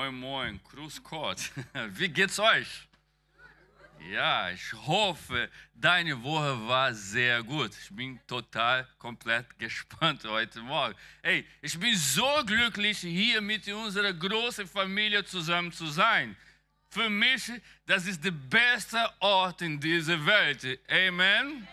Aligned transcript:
Moin, 0.00 0.14
moin, 0.14 0.60
Grüß 0.72 1.02
Gott. 1.02 1.50
Wie 1.90 2.08
geht's 2.08 2.38
euch? 2.38 2.88
Ja, 4.10 4.48
ich 4.48 4.72
hoffe, 4.72 5.50
deine 5.74 6.22
Woche 6.22 6.66
war 6.66 6.94
sehr 6.94 7.42
gut. 7.42 7.72
Ich 7.82 7.94
bin 7.94 8.18
total 8.26 8.88
komplett 8.96 9.46
gespannt 9.58 10.24
heute 10.24 10.60
Morgen. 10.60 10.94
Hey, 11.22 11.44
ich 11.60 11.78
bin 11.78 11.94
so 11.94 12.42
glücklich, 12.46 13.00
hier 13.00 13.42
mit 13.42 13.68
unserer 13.68 14.14
großen 14.14 14.66
Familie 14.66 15.22
zusammen 15.22 15.70
zu 15.70 15.84
sein. 15.88 16.34
Für 16.88 17.10
mich, 17.10 17.52
das 17.84 18.06
ist 18.06 18.24
der 18.24 18.30
beste 18.30 19.06
Ort 19.18 19.60
in 19.60 19.78
dieser 19.78 20.24
Welt. 20.24 20.80
Amen? 20.88 21.68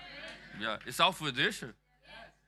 Ja, 0.59 0.75
ist 0.83 0.99
auch 0.99 1.15
für 1.15 1.31
dich? 1.31 1.63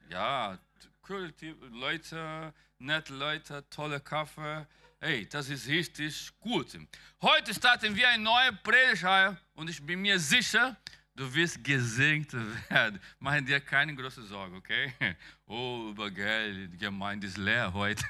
Ja, 0.09 0.59
cool, 1.07 1.33
Leute, 1.71 2.53
nette 2.79 3.13
Leute, 3.13 3.63
tolle 3.69 4.01
Kaffee. 4.01 4.67
Hey, 5.01 5.25
das 5.29 5.47
ist 5.47 5.65
richtig 5.65 6.29
gut. 6.41 6.77
Heute 7.21 7.53
starten 7.53 7.95
wir 7.95 8.09
eine 8.09 8.21
neue 8.21 8.51
Predigtreihe 8.51 9.37
und 9.53 9.69
ich 9.69 9.81
bin 9.81 10.01
mir 10.01 10.19
sicher, 10.19 10.75
du 11.15 11.33
wirst 11.33 11.63
gesegnet 11.63 12.33
werden. 12.69 12.99
Mach 13.19 13.39
dir 13.39 13.61
keine 13.61 13.95
große 13.95 14.23
Sorge, 14.25 14.57
okay? 14.57 14.93
Oh, 15.45 15.87
über 15.91 16.11
Geld, 16.11 16.73
die 16.73 16.77
Gemeinde 16.77 17.27
ist 17.27 17.37
leer 17.37 17.71
heute. 17.73 18.03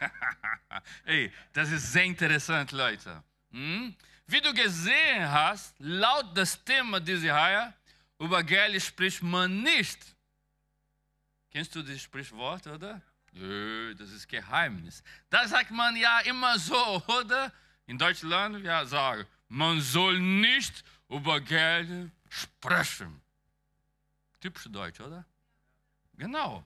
hey, 1.06 1.32
das 1.54 1.70
ist 1.70 1.94
sehr 1.94 2.06
interessant, 2.06 2.72
Leute. 2.72 3.24
Hm? 3.52 3.96
Wie 4.26 4.42
du 4.42 4.52
gesehen 4.52 5.30
hast, 5.32 5.76
laut 5.78 6.36
das 6.36 6.64
Thema 6.64 7.00
dieser 7.00 7.36
Reihe, 7.36 7.72
über 8.18 8.44
Geld 8.44 8.82
spricht 8.82 9.22
man 9.22 9.62
nicht. 9.62 10.00
Kennst 11.52 11.76
du 11.76 11.84
das 11.84 12.02
Sprichwort, 12.02 12.66
oder? 12.66 13.00
Das 13.98 14.12
ist 14.12 14.28
Geheimnis. 14.28 15.02
Das 15.30 15.52
sagt 15.52 15.72
man 15.72 15.96
ja 15.96 16.20
immer 16.22 16.60
so, 16.60 17.02
oder? 17.08 17.52
In 17.86 17.98
Deutschland, 17.98 18.64
ja, 18.64 18.86
sagen, 18.86 19.26
man 19.48 19.80
soll 19.80 20.20
nicht 20.20 20.84
über 21.08 21.40
Geld 21.40 22.12
sprechen. 22.30 23.22
Typisch 24.42 24.68
Deutsch, 24.70 25.00
oder? 25.00 25.26
Genau, 26.18 26.64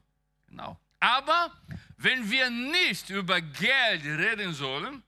genau. 0.48 0.80
Aber 1.00 1.52
wenn 1.98 2.30
wir 2.30 2.50
nicht 2.50 3.10
über 3.10 3.40
Geld 3.40 4.04
reden 4.04 4.54
sollen, 4.54 5.04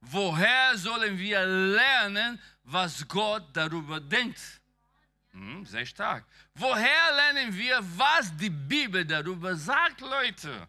woher 0.00 0.76
sollen 0.76 1.18
wir 1.18 1.44
lernen, 1.46 2.40
was 2.62 3.06
Gott 3.08 3.44
darüber 3.54 4.00
denkt? 4.00 4.40
Hm, 5.30 5.64
sehr 5.64 5.86
stark. 5.86 6.24
Woher 6.54 7.12
lernen 7.14 7.56
wir, 7.56 7.78
was 7.96 8.36
die 8.36 8.50
Bibel 8.50 9.04
darüber 9.04 9.54
sagt, 9.56 10.00
Leute? 10.00 10.66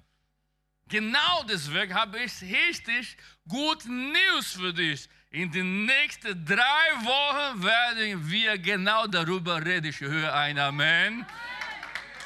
Genau 0.89 1.43
deswegen 1.43 1.93
habe 1.93 2.19
ich 2.19 2.41
richtig 2.41 3.17
gut 3.47 3.85
News 3.85 4.53
für 4.53 4.73
dich. 4.73 5.09
In 5.31 5.51
den 5.51 5.85
nächsten 5.85 6.45
drei 6.45 6.87
Wochen 7.03 7.61
werden 7.61 8.29
wir 8.29 8.57
genau 8.57 9.05
darüber 9.07 9.63
reden. 9.63 9.87
Ich 9.87 9.99
höre 9.99 10.33
ein 10.33 10.57
Amen. 10.57 11.25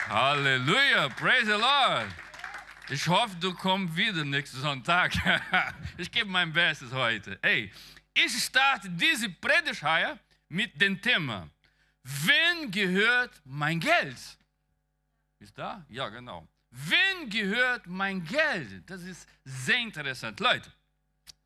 Halleluja, 0.08 1.09
praise 1.09 1.45
the 1.45 1.52
Lord. 1.53 2.08
Ich 2.90 3.08
hoffe, 3.08 3.36
du 3.38 3.53
kommst 3.56 3.95
wieder 3.95 4.23
nächsten 4.23 4.59
Sonntag. 4.59 5.14
ich 5.98 6.12
gebe 6.12 6.30
mein 6.30 6.53
Bestes 6.53 6.92
heute. 6.92 7.40
Hey, 7.42 7.72
ich 8.14 8.44
starte 8.44 8.90
diese 8.90 9.30
Predigtreihe 9.30 10.20
mit 10.50 10.80
dem 10.80 11.02
Thema: 11.02 11.50
Wem 12.03 12.70
gehört 12.70 13.42
mein 13.44 13.80
Geld? 13.80 14.18
Ist 15.40 15.58
da? 15.58 15.84
Ja, 15.90 16.09
genau. 16.09 16.48
Wem 16.72 17.30
gehört 17.30 17.86
mein 17.86 18.24
Geld? 18.24 18.90
Das 18.90 19.02
ist 19.04 19.28
sehr 19.44 19.78
interessant. 19.78 20.40
Leute, 20.40 20.72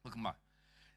guck 0.04 0.16
mal. 0.16 0.36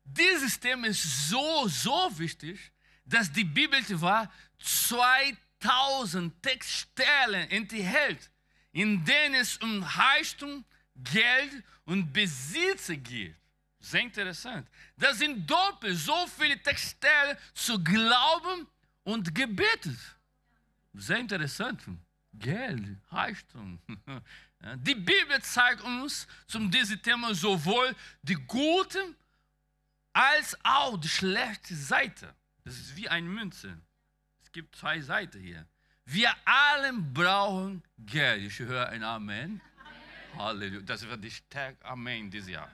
Dieses 0.05 0.61
Thema 0.61 0.89
ist 0.89 1.29
so, 1.29 1.67
so 1.69 2.11
wichtig, 2.19 2.73
dass 3.05 3.33
die 3.33 3.45
Bibel 3.45 3.81
war 4.01 4.31
2000 4.59 6.43
Textstellen 6.43 7.51
enthält, 7.51 8.31
in 8.73 9.03
denen 9.05 9.35
es 9.37 9.57
um 9.59 9.83
Reichtum, 9.83 10.65
Geld 10.95 11.65
und 11.85 12.13
Besitz 12.13 12.89
geht. 12.89 13.35
Sehr 13.81 14.01
interessant. 14.01 14.69
Das 14.97 15.19
sind 15.19 15.49
doppelt 15.49 15.97
so 15.97 16.27
viele 16.27 16.61
Textstellen 16.61 17.37
zu 17.55 17.83
Glauben 17.83 18.67
und 19.05 19.35
Gebet. 19.35 19.89
Sehr 20.93 21.19
interessant. 21.19 21.81
Geld, 22.35 22.99
Reichtum. 23.11 23.81
Die 24.77 24.95
Bibel 24.95 25.41
zeigt 25.43 25.83
uns 25.83 26.27
zum 26.47 26.71
diesem 26.71 27.01
Thema 27.01 27.35
sowohl 27.35 27.95
die 28.23 28.35
gute 28.35 29.15
als 30.13 30.57
auch 30.65 30.97
die 30.99 31.09
schlechte 31.09 31.77
Seite. 31.77 32.35
Das 32.65 32.77
ist 32.77 32.97
wie 32.97 33.09
eine 33.09 33.29
Münze. 33.29 33.81
Es 34.43 34.51
gibt 34.51 34.75
zwei 34.75 35.01
Seiten 35.01 35.41
hier. 35.41 35.65
Wir 36.05 36.35
alle 36.45 36.93
brauchen 36.93 37.83
Geld. 37.99 38.43
Ich 38.43 38.59
höre 38.59 38.89
ein 38.89 39.05
Amen. 39.05 39.61
Amen. 39.79 40.39
Halleluja. 40.39 40.83
Das 40.83 41.07
wird 41.07 41.23
die 41.23 41.31
stärkste 41.31 41.85
Amen 41.85 42.31
dieses 42.31 42.49
Jahr. 42.49 42.71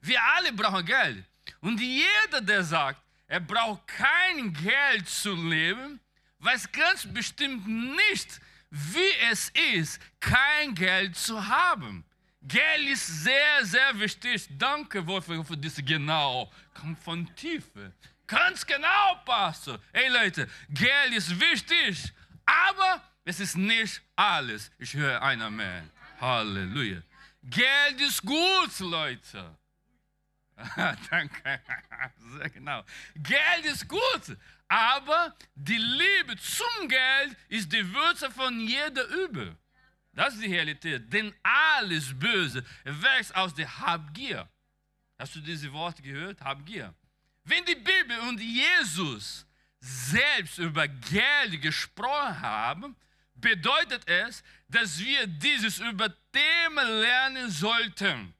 Wir 0.00 0.20
alle 0.22 0.52
brauchen 0.52 0.84
Geld. 0.84 1.24
Und 1.60 1.80
jeder, 1.80 2.40
der 2.40 2.64
sagt, 2.64 3.00
er 3.26 3.40
braucht 3.40 3.86
kein 3.86 4.52
Geld 4.54 5.08
zu 5.08 5.34
leben, 5.34 6.00
weiß 6.38 6.72
ganz 6.72 7.06
bestimmt 7.06 7.66
nicht, 7.66 8.40
wie 8.70 9.12
es 9.30 9.50
ist, 9.74 10.00
kein 10.20 10.74
Geld 10.74 11.16
zu 11.16 11.46
haben. 11.46 12.04
Geld 12.42 12.88
ist 12.88 13.06
sehr, 13.24 13.64
sehr 13.64 13.98
wichtig. 13.98 14.46
Danke, 14.50 15.06
Wolfgang, 15.06 15.46
für 15.46 15.56
diese 15.56 15.82
genau. 15.82 16.50
Kommt 16.72 16.98
von 16.98 17.34
Tiefe. 17.34 17.92
Ganz 18.26 18.64
genau, 18.64 19.14
Pastor. 19.24 19.80
Hey 19.92 20.08
Leute, 20.08 20.48
Geld 20.68 21.14
ist 21.14 21.38
wichtig, 21.40 22.12
aber 22.44 23.02
es 23.24 23.40
ist 23.40 23.56
nicht 23.56 24.02
alles. 24.16 24.70
Ich 24.78 24.94
höre 24.94 25.20
einer 25.22 25.50
mehr. 25.50 25.82
Halleluja. 26.20 27.02
Geld 27.42 28.00
ist 28.00 28.22
gut, 28.22 28.78
Leute. 28.80 29.56
Danke. 31.10 31.60
Sehr 32.36 32.50
genau. 32.50 32.82
Geld 33.14 33.64
ist 33.64 33.88
gut. 33.88 34.36
Aber 34.68 35.34
die 35.54 35.76
Liebe 35.76 36.36
zum 36.36 36.88
Geld 36.88 37.36
ist 37.48 37.72
die 37.72 37.94
Würze 37.94 38.30
von 38.30 38.60
jeder 38.60 39.06
Übel. 39.06 39.56
Das 40.12 40.34
ist 40.34 40.42
die 40.42 40.52
Realität. 40.52 41.10
Denn 41.12 41.34
alles 41.42 42.18
Böse 42.18 42.64
wächst 42.84 43.34
aus 43.34 43.54
der 43.54 43.78
Habgier. 43.80 44.48
Hast 45.18 45.34
du 45.34 45.40
diese 45.40 45.72
Worte 45.72 46.02
gehört? 46.02 46.40
Habgier. 46.40 46.94
Wenn 47.44 47.64
die 47.64 47.74
Bibel 47.74 48.18
und 48.28 48.40
Jesus 48.40 49.46
selbst 49.80 50.58
über 50.58 50.86
Geld 50.86 51.62
gesprochen 51.62 52.40
haben, 52.40 52.96
bedeutet 53.34 54.06
es, 54.08 54.42
dass 54.68 54.98
wir 54.98 55.26
dieses 55.26 55.78
über 55.78 56.12
Themen 56.32 57.00
lernen 57.00 57.50
sollten. 57.50 58.34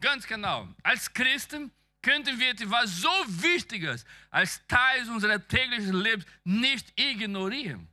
Ganz 0.00 0.26
genau. 0.26 0.68
Als 0.82 1.12
Christen 1.12 1.70
könnten 2.02 2.38
wir 2.38 2.50
etwas 2.50 3.00
so 3.00 3.08
Wichtiges 3.26 4.04
als 4.30 4.60
Teil 4.66 5.08
unseres 5.08 5.40
täglichen 5.48 5.94
Lebens 5.94 6.26
nicht 6.44 6.92
ignorieren. 7.00 7.88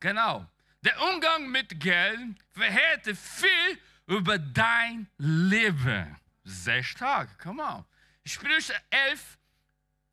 Genau. 0.00 0.46
Der 0.82 1.00
Umgang 1.02 1.50
mit 1.50 1.80
Geld 1.80 2.36
verhält 2.50 3.16
viel 3.16 3.78
über 4.06 4.38
dein 4.38 5.06
Leben. 5.18 6.16
Sehr 6.42 6.82
stark. 6.82 7.38
Come 7.38 7.62
on. 7.62 7.84
Sprüche 8.26 8.74
11, 8.90 9.38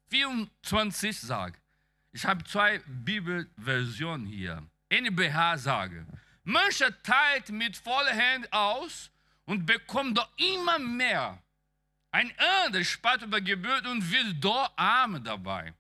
24 0.09 1.19
sagt, 1.19 1.61
ich 2.11 2.25
habe 2.25 2.43
zwei 2.43 2.79
Bibelversionen 2.85 4.25
hier. 4.25 4.63
NBH 4.89 5.57
sage, 5.57 6.05
mancher 6.43 7.01
teilt 7.03 7.49
mit 7.49 7.77
voller 7.77 8.15
Hand 8.15 8.51
aus 8.51 9.09
und 9.45 9.65
bekommt 9.65 10.17
doch 10.17 10.29
immer 10.37 10.79
mehr. 10.79 11.41
Ein 12.11 12.31
anderer 12.37 12.83
spart 12.83 13.21
über 13.21 13.39
Gebühr 13.39 13.81
und 13.89 14.11
wird 14.11 14.35
dort 14.39 14.71
arm 14.75 15.23
dabei. 15.23 15.73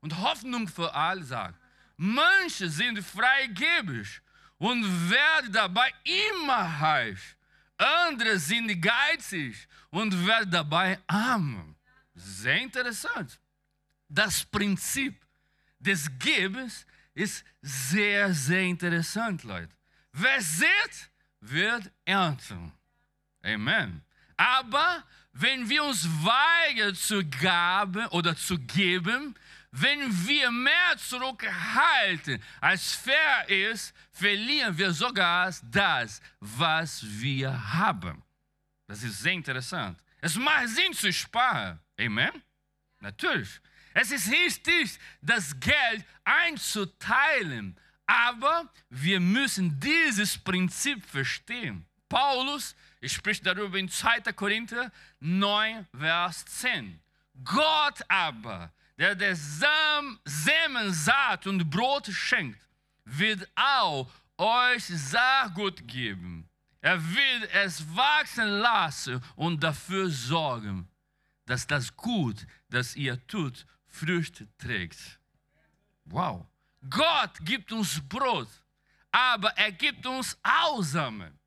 Und 0.00 0.16
Hoffnung 0.18 0.66
für 0.68 0.92
alle 0.94 1.22
sagt, 1.22 1.58
manche 1.96 2.68
sind 2.70 2.98
freigebig 3.00 4.20
und 4.58 5.10
werden 5.10 5.52
dabei 5.52 5.92
immer 6.04 6.64
reich. 6.80 7.36
Andere 7.76 8.38
sind 8.38 8.80
geizig 8.80 9.68
und 9.90 10.26
werden 10.26 10.50
dabei 10.50 10.98
arm. 11.06 11.76
Sehr 12.14 12.58
interessant. 12.58 13.38
Das 14.08 14.44
Prinzip 14.44 15.26
des 15.78 16.08
Gebens 16.18 16.86
ist 17.12 17.44
sehr, 17.60 18.32
sehr 18.32 18.62
interessant, 18.62 19.42
Leute. 19.42 19.74
Wer 20.12 20.40
sieht, 20.40 21.10
wird 21.40 21.90
ernten. 22.04 22.72
Amen. 23.42 24.05
Aber 24.36 25.02
wenn 25.32 25.68
wir 25.68 25.84
uns 25.84 26.06
weigern 26.24 26.94
zu 26.94 27.24
gaben 27.24 28.06
oder 28.08 28.36
zu 28.36 28.58
geben, 28.58 29.34
wenn 29.70 30.26
wir 30.26 30.50
mehr 30.50 30.96
zurückhalten, 30.96 32.42
als 32.60 32.92
fair 32.92 33.48
ist, 33.48 33.94
verlieren 34.10 34.76
wir 34.78 34.92
sogar 34.92 35.52
das, 35.70 36.20
was 36.40 37.04
wir 37.20 37.74
haben. 37.74 38.22
Das 38.86 39.02
ist 39.02 39.20
sehr 39.20 39.32
interessant. 39.32 39.98
Es 40.20 40.36
macht 40.36 40.68
Sinn 40.68 40.92
zu 40.94 41.12
sparen. 41.12 41.78
Amen? 42.00 42.42
Natürlich. 43.00 43.60
Es 43.92 44.10
ist 44.10 44.30
wichtig, 44.30 44.98
das 45.20 45.58
Geld 45.58 46.04
einzuteilen, 46.24 47.78
aber 48.06 48.70
wir 48.88 49.20
müssen 49.20 49.78
dieses 49.80 50.38
Prinzip 50.38 51.04
verstehen. 51.04 51.86
Paulus 52.08 52.74
spricht 53.04 53.46
darüber 53.46 53.78
in 53.78 53.88
2. 53.88 54.32
Korinther 54.32 54.90
9, 55.20 55.86
Vers 55.98 56.44
10. 56.46 57.00
Gott 57.44 58.00
aber, 58.08 58.72
der 58.98 59.14
der 59.14 59.36
Sam, 59.36 60.18
Samen 60.24 60.92
Saat 60.92 61.46
und 61.46 61.70
Brot 61.70 62.06
schenkt, 62.06 62.60
wird 63.04 63.48
auch 63.54 64.10
euch 64.38 64.84
Saatgut 64.84 65.86
geben. 65.86 66.48
Er 66.80 67.02
wird 67.02 67.50
es 67.52 67.84
wachsen 67.96 68.48
lassen 68.60 69.22
und 69.34 69.62
dafür 69.62 70.08
sorgen, 70.08 70.88
dass 71.44 71.66
das 71.66 71.94
Gut, 71.96 72.46
das 72.68 72.96
ihr 72.96 73.24
tut, 73.26 73.66
Früchte 73.86 74.48
trägt. 74.58 75.18
Wow. 76.04 76.46
Gott 76.88 77.32
gibt 77.40 77.72
uns 77.72 78.00
Brot, 78.08 78.48
aber 79.10 79.50
er 79.56 79.72
gibt 79.72 80.06
uns 80.06 80.38
auch 80.42 80.82
Samen. 80.82 81.38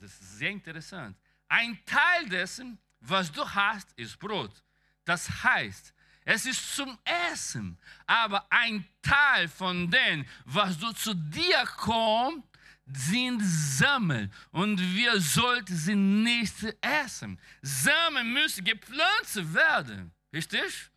Das 0.00 0.10
ist 0.12 0.38
sehr 0.38 0.50
interessant. 0.50 1.16
Ein 1.48 1.78
Teil 1.84 2.28
dessen, 2.28 2.78
was 3.00 3.30
du 3.30 3.48
hast, 3.48 3.92
ist 3.96 4.18
Brot. 4.18 4.62
Das 5.04 5.28
heißt, 5.42 5.94
es 6.24 6.44
ist 6.44 6.74
zum 6.74 6.98
Essen. 7.30 7.78
Aber 8.06 8.46
ein 8.50 8.84
Teil 9.00 9.48
von 9.48 9.90
dem, 9.90 10.26
was 10.44 10.76
du 10.78 10.92
zu 10.92 11.14
dir 11.14 11.64
kommt, 11.76 12.44
sind 12.92 13.40
Samen 13.42 14.32
und 14.52 14.80
wir 14.94 15.20
sollten 15.20 15.76
sie 15.76 15.94
nicht 15.94 16.54
essen. 16.80 17.38
Samen 17.62 18.32
müssen 18.32 18.64
gepflanzt 18.64 19.52
werden. 19.52 20.12
Richtig? 20.32 20.90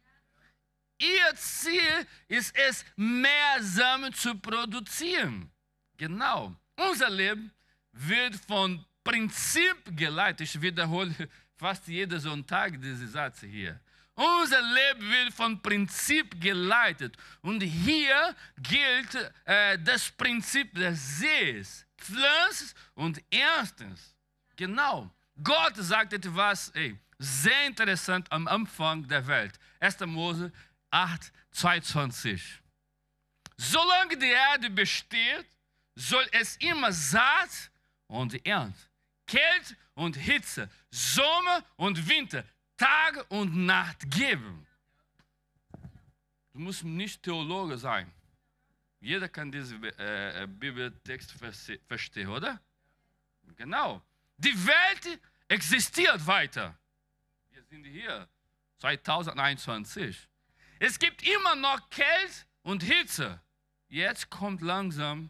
Ihr 1.00 1.36
Ziel 1.36 2.07
ist 2.28 2.56
es, 2.56 2.86
mehr 2.95 3.62
Samen 3.62 4.13
zu 4.13 4.36
produzieren. 4.36 5.50
Genau. 5.98 6.56
Unser 6.75 7.10
Leben 7.10 7.52
wird 7.92 8.36
von 8.36 8.86
Prinzip 9.10 9.98
geleitet. 9.98 10.42
Ich 10.42 10.62
wiederhole 10.62 11.14
fast 11.58 11.88
jeden 11.88 12.20
Sonntag 12.20 12.80
diese 12.80 13.08
Satz 13.08 13.42
hier. 13.42 13.80
Unser 14.14 14.62
Leben 14.62 15.10
wird 15.10 15.34
von 15.34 15.60
Prinzip 15.62 16.40
geleitet. 16.40 17.18
Und 17.42 17.62
hier 17.62 18.36
gilt 18.58 19.32
äh, 19.46 19.80
das 19.80 20.12
Prinzip 20.12 20.76
des 20.76 21.20
Sees. 21.20 21.86
Pflanzens 21.98 22.76
und 22.94 23.22
Erstens. 23.32 24.16
Genau. 24.56 25.10
Gott 25.42 25.76
sagt 25.78 26.14
etwas 26.14 26.70
ey, 26.76 26.96
sehr 27.18 27.66
interessant 27.66 28.32
am 28.32 28.48
Anfang 28.48 29.08
der 29.08 29.26
Welt. 29.26 29.58
1. 29.80 30.02
Mose 30.02 30.52
8, 30.92 31.32
22. 31.52 32.60
Solange 33.58 34.18
die 34.18 34.32
Erde 34.52 34.70
besteht, 34.70 35.48
soll 35.96 36.28
es 36.32 36.58
immer 36.58 36.92
Saat 36.92 37.72
und 38.08 38.46
Ernte, 38.46 38.80
Kälte 39.30 39.78
und 39.94 40.16
Hitze, 40.16 40.70
Sommer 40.90 41.64
und 41.76 42.10
Winter, 42.10 42.44
Tag 42.78 43.26
und 43.30 43.56
Nacht 43.66 44.10
geben. 44.10 44.66
Du 46.52 46.60
musst 46.60 46.84
nicht 46.84 47.22
Theologe 47.22 47.78
sein. 47.78 48.12
Jeder 49.00 49.30
kann 49.30 49.52
diesen 49.52 49.84
äh, 49.84 50.48
Bibeltext 50.50 51.31
verstehen, 51.88 52.30
oder? 52.30 52.60
Genau. 53.56 54.02
Die 54.38 54.56
Welt 54.66 55.22
existiert 55.48 56.26
weiter. 56.26 56.78
Wir 57.52 57.64
sind 57.64 57.86
hier 57.86 58.28
2021. 58.80 60.28
Es 60.80 60.98
gibt 60.98 61.22
immer 61.24 61.56
noch 61.56 61.90
Kälte 61.90 62.46
und 62.64 62.84
Hitze. 62.84 63.40
Jetzt 63.90 64.30
kommt 64.30 64.62
langsam 64.62 65.30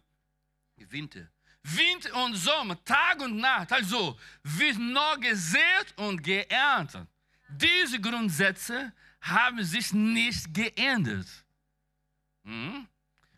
Winter. 0.78 1.28
Wind 1.64 2.12
und 2.12 2.36
Sommer, 2.36 2.84
Tag 2.84 3.22
und 3.22 3.38
Nacht. 3.38 3.72
Also 3.72 4.18
wird 4.44 4.78
noch 4.78 5.20
gesät 5.20 5.94
und 5.98 6.24
geerntet. 6.24 7.08
Diese 7.50 8.00
Grundsätze 8.00 8.94
haben 9.22 9.64
sich 9.64 9.92
nicht 9.94 10.54
geändert. 10.54 11.28
Hm? 12.44 12.88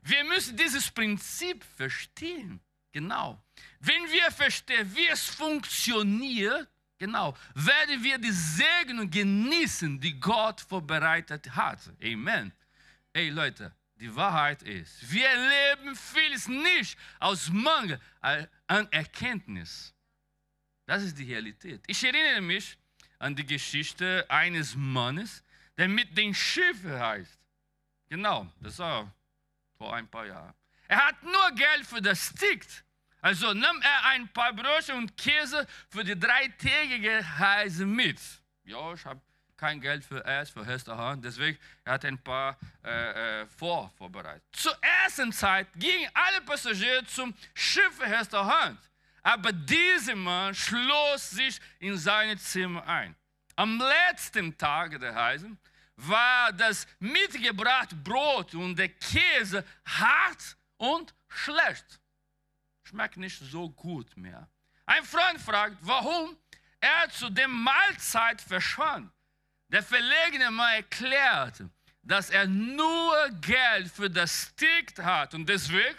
Wir 0.04 0.24
müssen 0.26 0.58
dieses 0.58 0.90
Prinzip 0.90 1.64
verstehen. 1.76 2.60
Genau. 2.92 3.42
Wenn 3.80 4.04
wir 4.12 4.32
verstehen, 4.32 4.94
wie 4.96 5.08
es 5.08 5.26
funktioniert, 5.26 6.68
genau, 6.98 7.38
werden 7.54 8.04
wir 8.04 8.18
die 8.18 8.32
Segnung 8.32 9.10
genießen, 9.10 10.00
die 10.00 10.20
Gott 10.20 10.62
vorbereitet 10.62 11.56
hat. 11.56 11.80
Amen. 12.04 12.52
Ey 13.14 13.30
Leute, 13.30 13.74
die 14.02 14.16
Wahrheit 14.16 14.64
ist, 14.64 15.12
wir 15.12 15.28
erleben 15.28 15.96
vieles 15.96 16.48
nicht 16.48 16.98
aus 17.20 17.50
Mangel 17.50 18.02
an 18.20 18.88
Erkenntnis. 18.92 19.94
Das 20.88 21.04
ist 21.04 21.18
die 21.18 21.32
Realität. 21.32 21.84
Ich 21.86 22.04
erinnere 22.04 22.42
mich 22.42 22.78
an 23.20 23.36
die 23.36 23.46
Geschichte 23.46 24.26
eines 24.28 24.76
Mannes, 24.76 25.44
der 25.78 25.88
mit 25.88 26.18
den 26.18 26.34
Schiffen 26.34 27.00
heißt. 27.00 27.40
Genau, 28.10 28.52
das 28.60 28.80
war 28.80 29.14
vor 29.78 29.96
ein 29.96 30.08
paar 30.08 30.26
Jahren. 30.26 30.54
Er 30.88 31.06
hat 31.06 31.22
nur 31.22 31.52
Geld 31.52 31.86
für 31.86 32.02
das 32.02 32.34
Ticket. 32.34 32.84
Also 33.22 33.54
nahm 33.54 33.82
er 33.84 34.06
ein 34.06 34.28
paar 34.34 34.52
Brötchen 34.52 34.98
und 34.98 35.16
Käse 35.16 35.68
für 35.90 36.04
die 36.04 36.20
dreitägige 36.20 37.24
Reise 37.38 37.86
mit. 37.86 38.20
Ja, 38.64 38.94
ich 38.94 39.06
habe 39.06 39.22
kein 39.62 39.80
Geld 39.80 40.04
für 40.04 40.26
Essen, 40.26 40.54
für 40.54 40.66
Restaurant, 40.68 41.24
deswegen 41.24 41.56
er 41.84 41.94
hat 41.94 42.04
ein 42.04 42.18
paar 42.18 42.58
äh, 42.84 43.42
äh, 43.42 43.46
vor, 43.46 43.92
vorbereitet. 43.96 44.44
Zur 44.52 44.76
ersten 44.82 45.32
Zeit 45.32 45.68
gingen 45.76 46.10
alle 46.16 46.42
Passagiere 46.42 47.06
zum 47.06 47.32
Schiffrestaurant, 47.54 48.80
aber 49.22 49.52
dieser 49.52 50.16
Mann 50.16 50.56
schloss 50.56 51.30
sich 51.30 51.62
in 51.78 51.96
sein 51.96 52.40
Zimmer 52.40 52.84
ein. 52.88 53.16
Am 53.56 53.80
letzten 53.80 54.58
Tag 54.58 55.00
der 55.00 55.16
Reise 55.16 55.56
war 55.96 56.52
das 56.54 56.88
mitgebrachte 56.98 57.96
Brot 57.96 58.56
und 58.56 58.76
der 58.76 58.90
Käse 58.90 59.64
hart 59.86 60.58
und 60.78 61.14
schlecht. 61.28 62.00
Schmeckt 62.84 63.18
nicht 63.18 63.38
so 63.38 63.70
gut 63.70 64.18
mehr. 64.18 64.50
Ein 64.88 65.04
Freund 65.04 65.40
fragt, 65.40 65.78
warum 65.82 66.36
er 66.80 67.08
zu 67.12 67.30
der 67.30 67.48
Mahlzeit 67.48 68.42
verschwand. 68.42 69.12
Der 69.72 69.84
verlegene 69.84 70.52
Mann 70.52 70.74
erklärt, 70.76 71.64
dass 72.04 72.30
er 72.30 72.46
nur 72.46 73.30
Geld 73.40 73.90
für 73.90 74.10
das 74.10 74.54
Ticket 74.56 75.00
hat 75.00 75.34
und 75.34 75.48
deswegen 75.48 75.98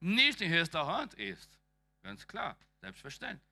nicht 0.00 0.40
im 0.42 0.52
Restaurant 0.52 1.14
isst. 1.14 1.58
Ganz 2.02 2.26
klar, 2.26 2.56
selbstverständlich. 2.80 3.42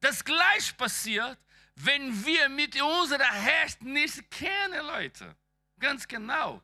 Das 0.00 0.24
gleich 0.24 0.76
passiert, 0.76 1.38
wenn 1.76 2.24
wir 2.24 2.48
mit 2.48 2.80
unserer 2.80 3.32
Herz 3.32 3.80
nicht 3.80 4.30
kennen, 4.30 4.84
Leute. 4.86 5.36
Ganz 5.78 6.06
genau. 6.06 6.62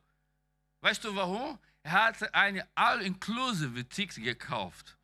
Weißt 0.80 1.04
du 1.04 1.14
warum? 1.14 1.58
Er 1.82 1.92
hat 1.92 2.34
eine 2.34 2.66
all-inclusive 2.74 3.88
Ticket 3.88 4.24
gekauft. 4.24 4.96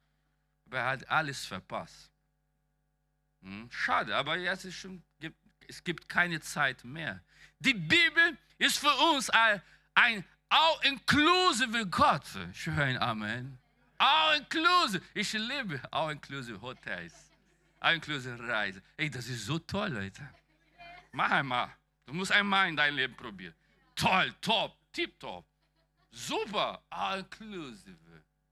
Aber 0.67 0.79
er 0.79 0.87
hat 0.87 1.09
alles 1.09 1.47
verpasst. 1.47 2.11
Hm, 3.43 3.71
schade, 3.71 4.17
aber 4.17 4.37
jetzt 4.37 4.65
ist 4.65 4.75
schon, 4.75 5.03
es 5.69 5.85
gibt 5.85 6.09
keine 6.09 6.41
Zeit 6.41 6.85
mehr. 6.85 7.23
Die 7.61 7.75
Bibel 7.75 8.37
ist 8.59 8.79
für 8.79 8.95
uns 9.13 9.31
ein, 9.31 10.25
all-inclusive 10.49 11.87
Gott. 11.87 12.25
Ein 12.67 12.99
Amen. 12.99 13.59
All-inclusive. 13.99 15.03
Ich 15.15 15.33
liebe 15.33 15.81
all-inclusive 15.91 16.61
Hotels. 16.61 17.31
All-inclusive 17.81 18.39
Reise. 18.47 18.83
Ey, 18.97 19.11
das 19.11 19.27
ist 19.27 19.47
so 19.47 19.59
toll, 19.59 19.89
Leute. 19.89 20.29
Mach 21.13 21.31
einmal. 21.31 21.71
Du 22.05 22.13
musst 22.13 22.33
einmal 22.33 22.69
in 22.69 22.77
dein 22.77 22.95
Leben 22.95 23.17
probieren. 23.17 23.55
Toll, 23.95 24.35
top, 24.41 24.77
tipptopp. 24.93 25.45
Super, 26.11 26.83
all-inclusive. 26.91 27.97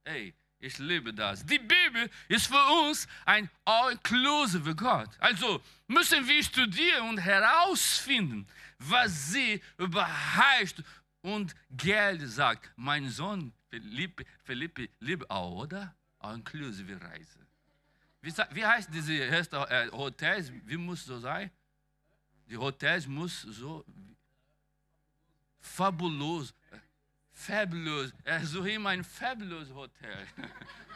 Ey, 0.05 0.35
ich 0.64 0.78
liebe 0.78 1.12
das. 1.12 1.44
Die 1.44 1.59
Bibel 1.59 2.11
ist 2.28 2.47
für 2.47 2.64
uns 2.87 3.06
ein 3.25 3.50
all-inclusive 3.64 4.75
Gott. 4.75 5.11
Also 5.18 5.62
müssen 5.87 6.26
wir 6.26 6.42
studieren 6.42 7.11
und 7.11 7.18
herausfinden, 7.18 8.47
was 8.78 9.33
sie 9.33 9.61
über 9.78 10.06
Heißt 10.37 10.83
und 11.21 11.54
Geld 11.71 12.23
sagt. 12.28 12.71
Mein 12.76 13.09
Sohn 13.11 13.52
Philippe, 13.68 14.25
Philippe 14.42 14.88
liebt 15.00 15.28
auch, 15.30 15.64
oder? 15.64 15.94
All-inclusive 16.18 17.00
Reise. 17.00 17.40
Wie, 18.23 18.33
wie, 18.52 18.64
heißt 18.64 18.88
diese 18.92 19.12
äh, 19.12 19.90
Hotels? 19.92 20.50
Wie 20.64 20.78
muss 20.78 21.04
so 21.04 21.18
sein? 21.18 21.50
Die 22.49 22.56
Hotels 22.56 23.06
muss 23.06 23.42
so 23.42 23.85
fabulos 25.61 26.54
Fabulous. 27.35 28.12
Er 28.23 28.47
sucht 28.47 28.69
immer 28.69 28.91
ein 28.91 29.03
fabulous 29.03 29.69
Hotel. 29.71 30.26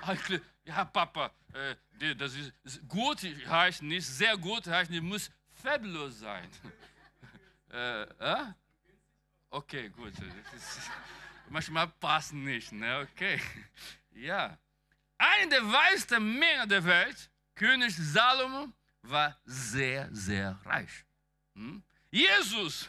ja, 0.65 0.85
Papa, 0.85 1.33
äh, 1.53 2.15
das 2.15 2.35
ist 2.37 2.53
gut, 2.89 3.23
heißt 3.23 3.83
nicht, 3.83 4.07
sehr 4.07 4.37
gut 4.37 4.67
heißt 4.67 4.91
nicht, 4.91 5.03
muss 5.03 5.31
fabulous 5.51 6.21
sein. 6.21 6.49
äh, 7.73 8.03
äh? 8.03 8.53
Okay, 9.51 9.89
gut. 9.89 10.13
Ist, 10.13 10.91
manchmal 11.49 11.89
passen 11.89 12.45
nicht, 12.45 12.71
ne? 12.73 13.07
Okay. 13.11 13.41
Ja. 14.13 14.57
Einer 15.19 15.51
der 15.51 15.73
weißesten 15.73 16.39
Männer 16.39 16.67
der 16.67 16.85
Welt, 16.85 17.31
König 17.55 17.97
Salomo, 17.97 18.73
war 19.03 19.37
sehr, 19.45 20.09
sehr 20.13 20.59
reich. 20.65 21.05
Hm? 21.55 21.83
Jesus, 22.11 22.89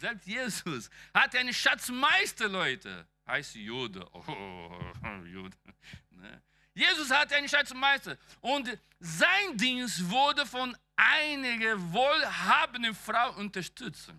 selbst 0.00 0.26
Jesus, 0.26 0.90
hatte 1.12 1.38
einen 1.38 1.52
Schatzmeister, 1.52 2.48
Leute. 2.48 3.06
Heißt 3.26 3.54
Jude. 3.54 4.06
Oh, 4.12 4.80
Jude. 5.24 5.56
Ne? 6.10 6.42
Jesus 6.74 7.10
hatte 7.10 7.36
einen 7.36 7.48
Schatzmeister. 7.48 8.16
Und 8.40 8.78
sein 8.98 9.56
Dienst 9.56 10.08
wurde 10.08 10.46
von 10.46 10.76
einiger 10.96 11.76
wohlhabenden 11.92 12.94
Frau 12.94 13.32
unterstützt. 13.36 14.12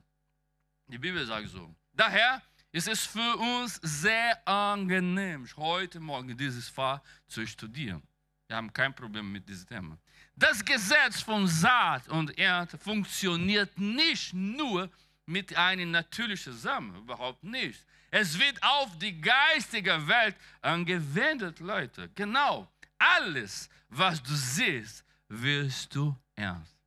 Die 0.87 0.97
Bibel 0.97 1.25
sagt 1.25 1.49
so. 1.49 1.73
Daher 1.93 2.41
ist 2.71 2.87
es 2.87 3.05
für 3.05 3.35
uns 3.37 3.79
sehr 3.81 4.47
angenehm, 4.47 5.47
heute 5.57 5.99
Morgen 5.99 6.37
dieses 6.37 6.69
Fach 6.69 7.01
zu 7.27 7.45
studieren. 7.45 8.01
Wir 8.47 8.55
haben 8.55 8.71
kein 8.71 8.93
Problem 8.93 9.31
mit 9.31 9.47
diesem 9.47 9.67
Thema. 9.67 9.97
Das 10.35 10.63
Gesetz 10.63 11.21
von 11.21 11.47
Saat 11.47 12.07
und 12.09 12.37
Ernte 12.37 12.77
funktioniert 12.77 13.77
nicht 13.77 14.33
nur 14.33 14.89
mit 15.31 15.55
einem 15.55 15.91
natürlichen 15.91 16.53
Samen, 16.53 16.95
überhaupt 16.95 17.43
nicht. 17.43 17.83
Es 18.11 18.37
wird 18.37 18.61
auf 18.61 18.97
die 18.97 19.19
geistige 19.19 20.07
Welt 20.07 20.35
angewendet, 20.61 21.59
Leute. 21.59 22.09
Genau. 22.15 22.69
Alles, 22.97 23.69
was 23.89 24.21
du 24.21 24.35
siehst, 24.35 25.03
wirst 25.27 25.95
du 25.95 26.15
ernst. 26.35 26.77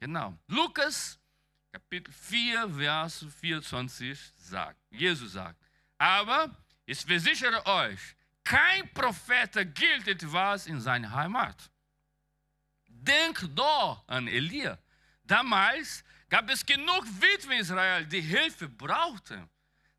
Genau. 0.00 0.36
Lukas 0.48 1.20
Kapitel 1.72 2.12
4, 2.12 2.68
Vers 2.70 3.26
24 3.40 4.18
sagt, 4.36 4.76
Jesus 4.90 5.32
sagt, 5.32 5.56
aber 5.98 6.50
ich 6.84 7.00
versichere 7.00 7.64
euch, 7.64 8.00
kein 8.42 8.92
Prophet 8.92 9.52
gilt 9.74 10.08
etwas 10.08 10.66
in 10.66 10.80
seiner 10.80 11.12
Heimat. 11.12 11.70
Denkt 12.88 13.46
doch 13.54 14.02
an 14.08 14.26
Elia. 14.26 14.78
Damals 15.22 16.02
gab 16.30 16.48
es 16.48 16.64
genug 16.64 17.04
Witwen 17.20 17.52
in 17.52 17.60
Israel, 17.60 18.06
die 18.06 18.20
Hilfe 18.20 18.68
brauchten. 18.68 19.48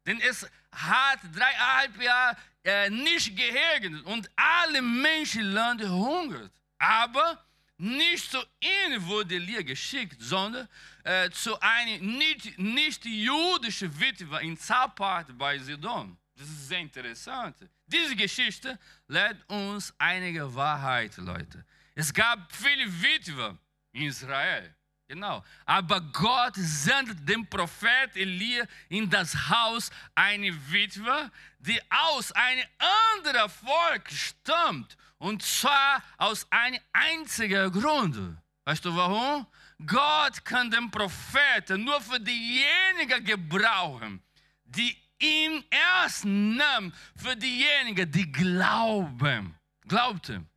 Denn 0.05 0.19
es 0.21 0.47
hat 0.71 1.19
dreieinhalb 1.35 2.01
Jahre 2.01 2.37
äh, 2.63 2.89
nicht 2.89 3.35
geregnet 3.35 4.03
und 4.05 4.29
alle 4.35 4.81
Menschenlande 4.81 5.89
hungert. 5.89 6.51
Aber 6.79 7.45
nicht 7.77 8.31
zu 8.31 8.43
ihnen 8.59 9.05
wurde 9.05 9.35
Elia 9.35 9.61
geschickt, 9.61 10.17
sondern 10.19 10.67
äh, 11.03 11.29
zu 11.29 11.59
einer 11.59 11.97
nicht, 11.99 12.57
nicht 12.57 13.05
jüdischen 13.05 13.99
Witwe 13.99 14.41
in 14.41 14.57
Zapat 14.57 15.37
bei 15.37 15.59
Sidon. 15.59 16.17
Das 16.35 16.47
ist 16.47 16.69
sehr 16.69 16.79
interessant. 16.79 17.55
Diese 17.85 18.15
Geschichte 18.15 18.79
lehrt 19.07 19.37
uns 19.49 19.93
einige 19.97 20.53
Wahrheit, 20.55 21.17
Leute. 21.17 21.65
Es 21.93 22.13
gab 22.13 22.51
viele 22.55 22.85
Witwen 23.01 23.59
in 23.91 24.03
Israel. 24.03 24.73
Genau. 25.11 25.43
Aber 25.65 25.99
Gott 25.99 26.53
sendet 26.55 27.27
den 27.27 27.45
Prophet 27.45 28.15
Elia 28.15 28.63
in 28.87 29.09
das 29.09 29.35
Haus 29.49 29.91
eine 30.15 30.53
Witwe, 30.71 31.29
die 31.59 31.77
aus 31.89 32.31
einem 32.31 32.63
anderen 33.11 33.49
Volk 33.49 34.09
stammt. 34.09 34.95
Und 35.17 35.43
zwar 35.43 36.01
aus 36.17 36.47
einem 36.49 36.79
einzigen 36.93 37.69
Grund. 37.73 38.37
Weißt 38.63 38.85
du 38.85 38.95
warum? 38.95 39.45
Gott 39.85 40.45
kann 40.45 40.71
den 40.71 40.89
Propheten 40.89 41.83
nur 41.83 41.99
für 41.99 42.21
diejenigen 42.21 43.25
gebrauchen, 43.25 44.23
die 44.63 44.95
ihn 45.19 45.61
erst 45.69 46.23
nahmen, 46.23 46.93
für 47.17 47.35
diejenigen, 47.35 48.09
die 48.09 48.31
glauben. 48.31 49.57
Glaubten. 49.85 50.47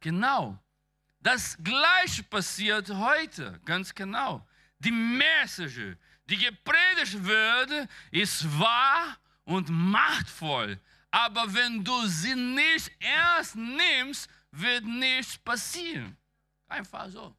Genau. 0.00 0.59
Das 1.20 1.56
gleiche 1.62 2.22
passiert 2.22 2.88
heute, 2.90 3.60
ganz 3.64 3.94
genau. 3.94 4.46
Die 4.78 4.90
Message, 4.90 5.96
die 6.24 6.36
gepredigt 6.38 7.22
wird, 7.22 7.88
ist 8.10 8.58
wahr 8.58 9.18
und 9.44 9.68
machtvoll. 9.68 10.80
Aber 11.10 11.52
wenn 11.52 11.84
du 11.84 12.06
sie 12.06 12.34
nicht 12.34 12.90
ernst 13.00 13.56
nimmst, 13.56 14.30
wird 14.50 14.84
nichts 14.84 15.36
passieren. 15.36 16.16
Einfach 16.68 17.08
so. 17.10 17.36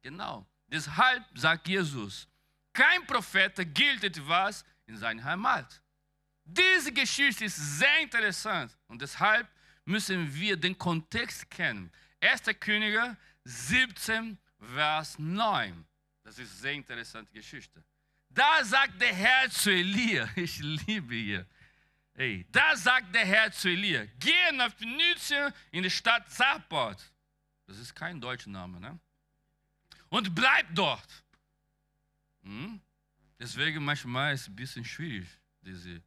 Genau. 0.00 0.46
Deshalb 0.66 1.24
sagt 1.34 1.68
Jesus, 1.68 2.26
kein 2.72 3.04
Prophet 3.06 3.54
gilt 3.74 4.04
etwas 4.04 4.64
in 4.86 4.96
seiner 4.96 5.24
Heimat. 5.24 5.82
Diese 6.44 6.92
Geschichte 6.92 7.44
ist 7.44 7.56
sehr 7.78 8.00
interessant 8.00 8.76
und 8.86 9.02
deshalb 9.02 9.48
müssen 9.84 10.32
wir 10.34 10.56
den 10.56 10.76
Kontext 10.78 11.50
kennen. 11.50 11.90
1. 12.20 12.42
Könige 12.60 13.16
17, 13.44 14.38
Vers 14.74 15.18
9. 15.18 15.86
Das 16.22 16.38
ist 16.38 16.50
eine 16.50 16.60
sehr 16.60 16.72
interessante 16.74 17.32
Geschichte. 17.32 17.82
Da 18.28 18.62
sagt 18.64 19.00
der 19.00 19.14
Herr 19.14 19.50
zu 19.50 19.70
Elia, 19.70 20.28
ich 20.36 20.58
liebe 20.58 21.14
hier. 21.14 21.46
Hey, 22.14 22.46
da 22.52 22.76
sagt 22.76 23.14
der 23.14 23.24
Herr 23.24 23.50
zu 23.50 23.68
Elia, 23.68 24.04
geh 24.18 24.52
nach 24.52 24.72
Phönizien 24.74 25.52
in 25.70 25.82
die 25.82 25.90
Stadt 25.90 26.30
Zappot. 26.30 26.98
Das 27.66 27.78
ist 27.78 27.94
kein 27.94 28.20
deutscher 28.20 28.50
Name, 28.50 28.78
ne? 28.80 28.98
Und 30.08 30.34
bleib 30.34 30.66
dort. 30.74 31.24
Hm? 32.42 32.80
Deswegen 33.38 33.84
manchmal 33.84 34.34
ist 34.34 34.42
es 34.42 34.48
ein 34.48 34.56
bisschen 34.56 34.84
schwierig, 34.84 35.28
diese 35.62 36.02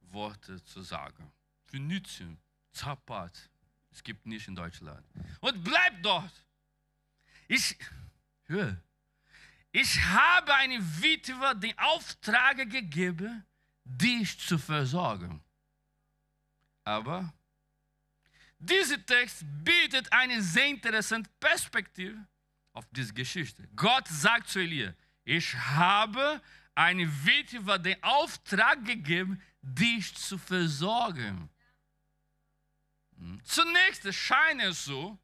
Worte 0.00 0.62
zu 0.64 0.82
sagen. 0.82 1.32
Phönizien, 1.66 2.38
Zappot. 2.72 3.48
Es 3.92 4.02
gibt 4.02 4.26
nicht 4.26 4.48
in 4.48 4.56
Deutschland. 4.56 5.04
Und 5.40 5.62
bleib 5.62 6.02
dort. 6.02 6.32
Ich, 7.46 7.76
ich 9.70 10.04
habe 10.04 10.54
eine 10.54 10.78
Witwe 11.02 11.54
den 11.56 11.78
Auftrag 11.78 12.56
gegeben, 12.70 13.44
dich 13.84 14.38
zu 14.38 14.58
versorgen. 14.58 15.42
Aber 16.84 17.32
dieser 18.58 19.04
Text 19.04 19.44
bietet 19.64 20.10
eine 20.12 20.40
sehr 20.42 20.66
interessante 20.66 21.30
Perspektive 21.38 22.26
auf 22.72 22.86
diese 22.90 23.12
Geschichte. 23.12 23.68
Gott 23.76 24.08
sagt 24.08 24.48
zu 24.48 24.60
Elia, 24.60 24.94
ich 25.24 25.54
habe 25.54 26.40
eine 26.74 27.06
Witwe 27.26 27.78
den 27.78 28.02
Auftrag 28.02 28.84
gegeben, 28.84 29.40
dich 29.60 30.14
zu 30.14 30.38
versorgen. 30.38 31.48
Zunächst 33.44 34.12
scheint 34.14 34.62
es 34.62 34.84
so, 34.84 35.18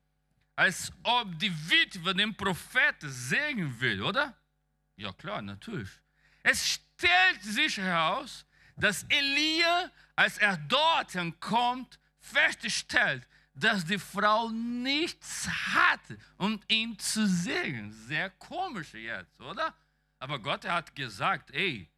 als 0.57 0.93
ob 1.03 1.39
die 1.39 1.53
Witwe 1.71 2.15
den 2.15 2.37
Propheten 2.37 3.11
segnen 3.11 3.81
will, 3.81 4.03
oder? 4.03 4.37
Ja 4.97 5.13
klar, 5.13 5.41
natürlich. 5.41 5.91
Es 6.43 6.69
stellt 6.69 7.43
sich 7.43 7.77
heraus, 7.77 8.45
dass 8.77 9.05
Elia, 9.09 9.91
als 10.17 10.39
er 10.39 10.57
dorthin 10.57 11.39
kommt, 11.41 11.99
feststellt, 12.21 13.27
dass 13.55 13.85
die 13.85 13.99
Frau 13.99 14.51
nichts 14.51 15.49
hatte, 15.49 16.19
um 16.37 16.61
ihn 16.69 16.99
zu 16.99 17.27
segnen. 17.27 17.93
Sehr 17.93 18.31
komisch 18.31 18.95
jetzt, 18.95 19.41
oder? 19.41 19.75
Aber 20.19 20.39
Gott 20.39 20.65
hat 20.65 20.95
gesagt, 20.95 21.51
ey, 21.53 21.89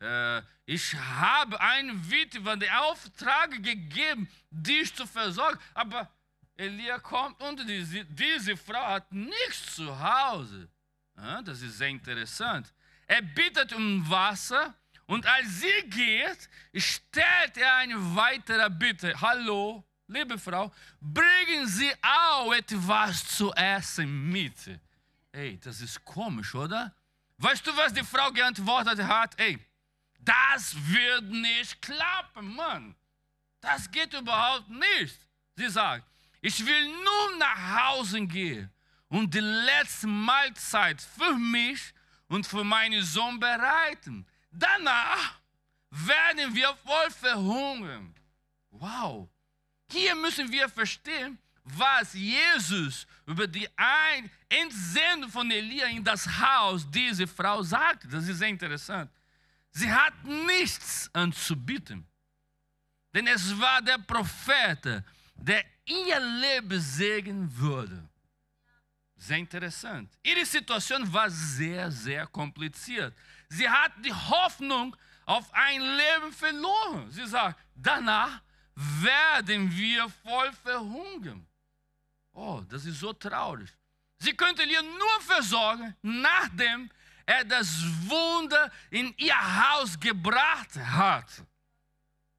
äh, 0.00 0.42
ich 0.66 0.94
habe 0.94 1.60
einen 1.60 2.10
Witwe 2.10 2.58
den 2.58 2.70
Auftrag 2.70 3.50
gegeben, 3.62 4.28
dich 4.50 4.94
zu 4.94 5.06
versorgen. 5.06 5.58
Aber 5.74 6.10
Elia 6.56 6.98
kommt 6.98 7.40
und 7.42 7.66
diese, 7.68 8.04
diese 8.04 8.56
Frau 8.56 8.84
hat 8.86 9.10
nichts 9.12 9.76
zu 9.76 9.98
Hause. 9.98 10.68
Ja, 11.16 11.42
das 11.42 11.62
ist 11.62 11.78
sehr 11.78 11.88
interessant. 11.88 12.72
Er 13.06 13.22
bittet 13.22 13.72
um 13.72 14.08
Wasser 14.10 14.74
und 15.06 15.24
als 15.26 15.60
sie 15.60 15.88
geht, 15.88 16.48
stellt 16.74 17.56
er 17.56 17.76
eine 17.76 18.16
weitere 18.16 18.68
Bitte. 18.68 19.18
Hallo, 19.20 19.84
liebe 20.08 20.38
Frau, 20.38 20.72
bringen 21.00 21.66
Sie 21.66 21.92
auch 22.02 22.52
etwas 22.52 23.24
zu 23.36 23.52
essen 23.54 24.30
mit. 24.30 24.54
Ey, 25.30 25.58
das 25.58 25.80
ist 25.80 26.04
komisch, 26.04 26.54
oder? 26.54 26.94
Weißt 27.38 27.66
du, 27.66 27.76
was 27.76 27.92
die 27.92 28.02
Frau 28.02 28.32
geantwortet 28.32 28.98
hat? 29.02 29.38
Ey, 29.38 29.58
das 30.26 30.74
wird 30.74 31.24
nicht 31.24 31.80
klappen, 31.80 32.54
Mann. 32.54 32.94
Das 33.60 33.90
geht 33.90 34.12
überhaupt 34.12 34.68
nicht. 34.68 35.18
Sie 35.54 35.68
sagt, 35.68 36.04
ich 36.40 36.64
will 36.64 36.86
nun 36.88 37.38
nach 37.38 37.80
Hause 37.80 38.20
gehen 38.26 38.70
und 39.08 39.32
die 39.32 39.40
letzte 39.40 40.06
Mahlzeit 40.06 41.00
für 41.00 41.34
mich 41.34 41.80
und 42.28 42.46
für 42.46 42.64
meinen 42.64 43.02
Sohn 43.02 43.38
bereiten. 43.38 44.26
Danach 44.50 45.40
werden 45.90 46.54
wir 46.54 46.76
voll 46.84 47.10
verhungern. 47.10 48.14
Wow. 48.70 49.28
Hier 49.90 50.14
müssen 50.14 50.50
wir 50.50 50.68
verstehen, 50.68 51.38
was 51.64 52.14
Jesus 52.14 53.06
über 53.26 53.46
die 53.46 53.68
Entsendung 54.48 55.30
von 55.30 55.50
Elia 55.50 55.86
in 55.86 56.04
das 56.04 56.26
Haus 56.26 56.88
dieser 56.90 57.26
Frau 57.26 57.62
sagt. 57.62 58.04
Das 58.12 58.28
ist 58.28 58.38
sehr 58.38 58.48
interessant. 58.48 59.10
Sie 59.78 59.92
hat 59.92 60.24
nichts 60.24 61.10
anzubieten. 61.12 62.06
Denn 63.12 63.26
es 63.26 63.58
war 63.60 63.82
der 63.82 63.98
Prophet, 63.98 65.04
der 65.34 65.64
ihr 65.84 66.18
Leben 66.18 66.80
segnen 66.80 67.54
würde. 67.54 68.08
Sehr 69.16 69.36
interessant. 69.36 70.10
Ihre 70.22 70.46
Situation 70.46 71.12
war 71.12 71.28
sehr, 71.28 71.90
sehr 71.90 72.26
kompliziert. 72.26 73.14
Sie 73.50 73.68
hat 73.68 73.92
die 74.02 74.14
Hoffnung 74.14 74.96
auf 75.26 75.52
ein 75.52 75.82
Leben 75.82 76.32
verloren. 76.32 77.10
Sie 77.10 77.26
sagt, 77.26 77.60
danach 77.74 78.40
werden 78.74 79.70
wir 79.76 80.08
voll 80.24 80.52
verhungern. 80.52 81.46
Oh, 82.32 82.62
das 82.66 82.86
ist 82.86 83.00
so 83.00 83.12
traurig. 83.12 83.70
Sie 84.18 84.34
könnte 84.34 84.62
ihr 84.62 84.82
nur 84.82 85.20
versorgen, 85.20 85.94
nachdem 86.00 86.90
er 87.26 87.44
das 87.44 87.68
Wunder 88.08 88.70
in 88.90 89.12
ihr 89.18 89.34
Haus 89.36 89.98
gebracht 89.98 90.76
hat. 90.76 91.28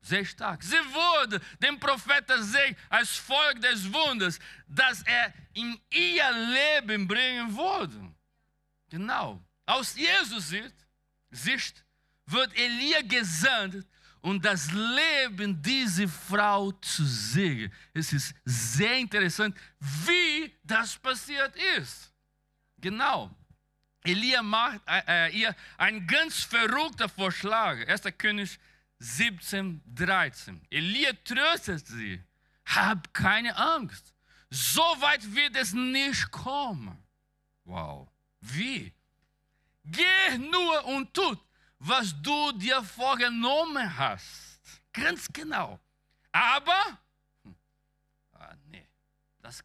Sehr 0.02 0.24
stark. 0.24 0.64
Sie 0.64 0.78
wurde 0.78 1.42
dem 1.62 1.78
Propheten 1.78 2.42
sehen 2.42 2.76
als 2.90 3.18
Volk 3.18 3.62
des 3.62 3.92
Wunders, 3.92 4.40
das 4.66 5.04
er 5.04 5.34
in 5.54 5.78
ihr 5.92 6.32
Leben 6.32 7.06
bringen 7.06 7.56
würde. 7.56 8.14
Genau. 8.90 9.44
Aus 9.66 9.96
Jesus 9.96 10.54
Sicht 11.30 11.86
wird 12.26 12.58
Elia 12.58 13.02
gesandt, 13.02 13.86
um 14.22 14.42
das 14.42 14.72
Leben 14.72 15.62
dieser 15.62 16.08
Frau 16.08 16.72
zu 16.72 17.06
sehen. 17.06 17.72
Es 17.94 18.14
ist 18.14 18.34
sehr 18.46 18.96
interessant, 18.98 19.58
wie 19.80 20.56
das 20.64 20.96
passiert 20.96 21.54
ist. 21.78 22.14
Genau. 22.78 23.30
Elia 24.08 24.42
macht 24.42 24.80
äh, 24.88 25.30
ihr 25.32 25.54
einen 25.78 26.08
ganz 26.08 26.44
verrückten 26.44 27.10
Vorschlag. 27.10 27.86
1. 27.88 28.04
König 28.18 28.58
17, 29.00 29.82
13. 29.94 30.62
Elia 30.70 31.12
tröstet 31.26 31.86
sie. 31.86 32.24
Hab 32.66 33.14
keine 33.14 33.56
Angst. 33.56 34.14
So 34.50 34.82
weit 35.00 35.36
wird 35.36 35.58
es 35.58 35.74
nicht 35.74 36.32
kommen. 36.32 36.98
Wow. 37.66 38.08
Wie? 38.40 38.94
Geh 39.84 40.38
nur 40.38 40.86
und 40.86 41.14
tut, 41.14 41.40
was 41.80 42.16
du 42.22 42.54
dir 42.54 42.82
vorgenommen 42.84 43.98
hast. 43.98 44.62
Ganz 44.94 45.28
genau. 45.34 45.80
Aber, 46.32 46.98
hm, 47.44 47.56
ah, 48.34 48.56
nee, 48.66 48.88
das, 49.42 49.64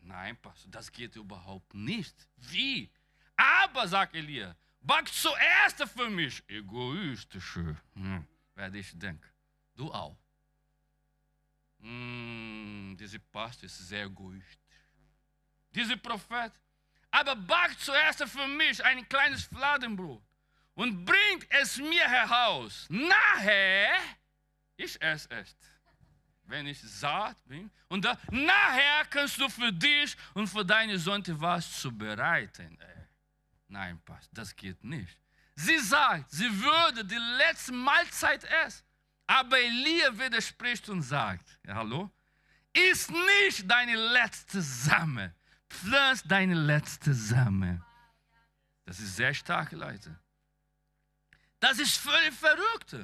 nein, 0.00 0.36
Pastor, 0.38 0.70
das 0.70 0.90
geht 0.90 1.14
überhaupt 1.16 1.74
nicht. 1.74 2.14
Wie? 2.36 2.90
Aber, 3.36 3.86
sagt 3.86 4.14
Elia, 4.14 4.56
back 4.80 5.08
zuerst 5.08 5.82
für 5.88 6.08
mich. 6.08 6.42
Egoistische, 6.48 7.76
hm, 7.94 8.26
werde 8.54 8.78
ich 8.78 8.98
denken. 8.98 9.30
Du 9.74 9.92
auch. 9.92 10.16
Hm, 11.80 12.96
dieser 12.98 13.18
Pastor 13.18 13.66
ist 13.66 13.78
sehr 13.88 14.04
egoistisch. 14.04 14.56
Dieser 15.70 15.96
Prophet. 15.96 16.52
Aber 17.10 17.36
back 17.36 17.78
zuerst 17.78 18.22
für 18.24 18.48
mich 18.48 18.82
ein 18.84 19.08
kleines 19.08 19.44
Fladenbrot 19.44 20.22
und 20.74 21.04
bringt 21.04 21.46
es 21.50 21.78
mir 21.78 22.08
heraus. 22.08 22.86
Nachher, 22.88 23.94
ich 24.76 25.00
esse 25.00 25.28
es, 25.30 25.56
wenn 26.44 26.66
ich 26.66 26.80
satt 26.80 27.36
bin. 27.46 27.70
Und 27.88 28.04
da, 28.04 28.18
nachher 28.30 29.04
kannst 29.10 29.38
du 29.40 29.48
für 29.48 29.72
dich 29.72 30.16
und 30.34 30.46
für 30.46 30.64
deine 30.64 30.98
Sonne 30.98 31.40
was 31.40 31.80
zubereiten. 31.80 32.78
Äh, 32.80 32.95
nein, 33.68 34.00
Pastor, 34.04 34.34
das 34.34 34.54
geht 34.54 34.82
nicht. 34.84 35.18
Sie 35.54 35.78
sagt, 35.78 36.30
sie 36.30 36.50
würde 36.62 37.04
die 37.04 37.18
letzte 37.38 37.72
Mahlzeit 37.72 38.44
essen. 38.44 38.84
Aber 39.26 39.58
Elia 39.58 40.16
widerspricht 40.18 40.88
und 40.88 41.02
sagt, 41.02 41.58
ja, 41.66 41.74
hallo, 41.74 42.10
ist 42.72 43.10
nicht 43.10 43.68
deine 43.68 43.96
letzte 43.96 44.60
Same. 44.60 45.34
Pflanz 45.68 46.22
deine 46.22 46.54
letzte 46.54 47.12
Same. 47.14 47.82
Das 48.84 49.00
ist 49.00 49.16
sehr 49.16 49.34
stark, 49.34 49.72
Leute. 49.72 50.16
Das 51.58 51.78
ist 51.78 51.96
völlig 51.96 52.34
verrückt. 52.34 52.96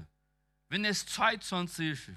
Wenn 0.68 0.84
es 0.84 1.04
22, 1.06 2.10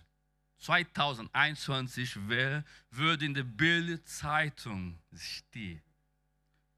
2021 0.57 2.27
wäre, 2.27 2.63
würde 2.91 3.25
in 3.25 3.33
der 3.33 3.43
Bildzeitung 3.43 4.99
stehen. 5.15 5.81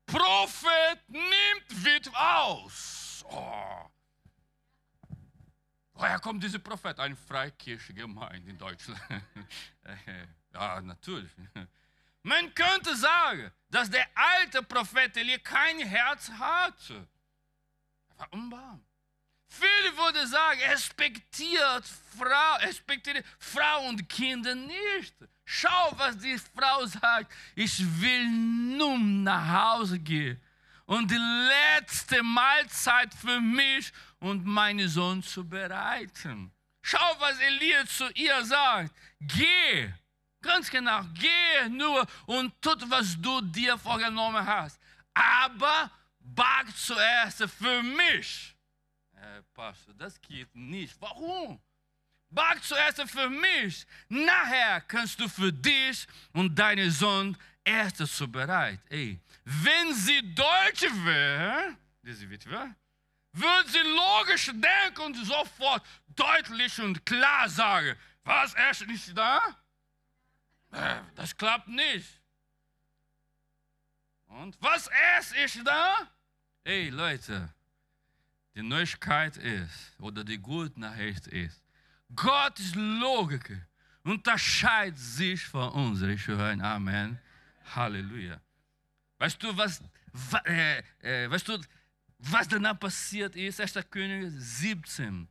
Prophet 0.08 1.00
nimmt 1.08 1.86
Witwe 1.86 2.18
aus. 2.18 3.24
Oh. 3.30 3.92
Woher 5.94 6.20
kommt 6.20 6.44
dieser 6.44 6.60
Prophet? 6.60 7.00
Eine 7.00 7.16
Freikirche-Gemeinde 7.16 8.50
in 8.50 8.58
Deutschland. 8.58 9.00
ja, 10.54 10.82
natürlich. 10.82 11.32
Man 12.24 12.54
könnte 12.54 12.96
sagen, 12.96 13.52
dass 13.70 13.90
der 13.90 14.08
alte 14.16 14.64
Prophet 14.64 15.16
Elia 15.18 15.40
kein 15.40 15.80
Herz 15.80 16.30
hatte. 16.32 17.08
Er 18.10 18.20
war 18.20 18.34
unbarm. 18.34 18.87
Viele 19.50 19.98
würden 19.98 20.28
sagen, 20.28 20.60
er 20.60 20.74
respektiert 20.74 21.84
Frau, 22.18 22.56
respektiert 22.62 23.24
Frau 23.40 23.88
und 23.88 24.08
Kinder 24.10 24.54
nicht. 24.54 25.16
Schau, 25.46 25.94
was 25.98 26.18
die 26.18 26.38
Frau 26.38 26.86
sagt. 26.86 27.32
Ich 27.56 27.80
will 28.02 28.28
nun 28.28 29.24
nach 29.24 29.78
Hause 29.78 29.98
gehen 30.00 30.42
und 30.86 31.10
die 31.10 31.20
letzte 31.50 32.22
Mahlzeit 32.24 33.14
für 33.14 33.40
mich 33.40 33.92
und 34.20 34.46
meinen 34.46 34.90
Sohn 34.90 35.24
zu 35.24 35.48
bereiten. 35.48 36.52
Schau, 36.82 37.16
was 37.20 37.40
Elia 37.40 37.86
zu 37.86 38.10
ihr 38.14 38.44
sagt. 38.46 38.94
Geh, 39.20 39.90
ganz 40.42 40.70
genau, 40.70 41.02
geh 41.14 41.70
nur 41.70 42.06
und 42.26 42.62
tut, 42.62 42.90
was 42.90 43.16
du 43.22 43.42
dir 43.42 43.78
vorgenommen 43.78 44.46
hast. 44.46 44.80
Aber 45.14 45.92
back 46.20 46.68
zuerst 46.76 47.44
für 47.60 47.84
mich 47.84 48.57
äh, 49.22 49.42
Pastor, 49.54 49.94
das 49.96 50.20
geht 50.22 50.54
nicht. 50.56 50.96
Warum? 51.00 51.60
Back 52.30 52.62
zuerst 52.64 53.02
für 53.10 53.30
mich. 53.30 53.86
Nachher 54.10 54.82
kannst 54.82 55.20
du 55.20 55.28
für 55.28 55.52
dich 55.52 56.08
und 56.34 56.58
deinen 56.58 56.92
Sohn 56.92 57.38
erst 57.64 57.98
zubereiten. 58.08 58.82
Ey, 58.90 59.20
wenn 59.44 59.94
sie 59.94 60.36
Deutsch 60.36 60.84
wäre, 61.04 61.78
diese 62.02 62.30
Witwe, 62.30 62.76
würde 63.32 63.70
sie 63.70 63.80
logisch 63.80 64.48
denken 64.48 65.02
und 65.02 65.26
sofort 65.26 65.86
deutlich 66.08 66.80
und 66.82 67.06
klar 67.06 67.48
sagen, 67.50 67.98
was, 68.24 68.54
erst 68.56 68.88
nicht 68.88 69.18
da? 69.18 69.40
Äh, 70.72 71.02
das 71.16 71.36
klappt 71.36 71.70
nicht. 71.70 72.22
Und 74.28 74.58
was 74.62 74.88
erst 74.88 75.36
ist 75.36 75.66
da? 75.66 76.12
Ey, 76.64 76.90
Leute, 76.90 77.54
die 78.58 78.64
Neuigkeit 78.64 79.38
ist, 79.38 79.94
oder 80.00 80.24
die 80.24 80.40
gute 80.40 80.80
Nachricht 80.80 81.28
ist, 81.28 81.62
Gottes 82.16 82.74
Logik 82.74 83.56
unterscheidet 84.04 84.98
sich 84.98 85.46
von 85.46 85.70
uns. 85.74 86.02
Ich 86.02 86.26
höre 86.26 86.60
Amen. 86.64 87.20
Halleluja. 87.76 88.42
Weißt 89.20 89.44
du, 89.44 89.56
was, 89.56 89.84
äh, 90.46 90.82
äh, 91.02 91.30
weißt 91.30 91.48
du, 91.48 91.60
was 92.18 92.48
danach 92.48 92.80
passiert 92.80 93.36
ist? 93.36 93.62
1. 93.62 93.74
König 93.92 94.32
17 94.36 95.28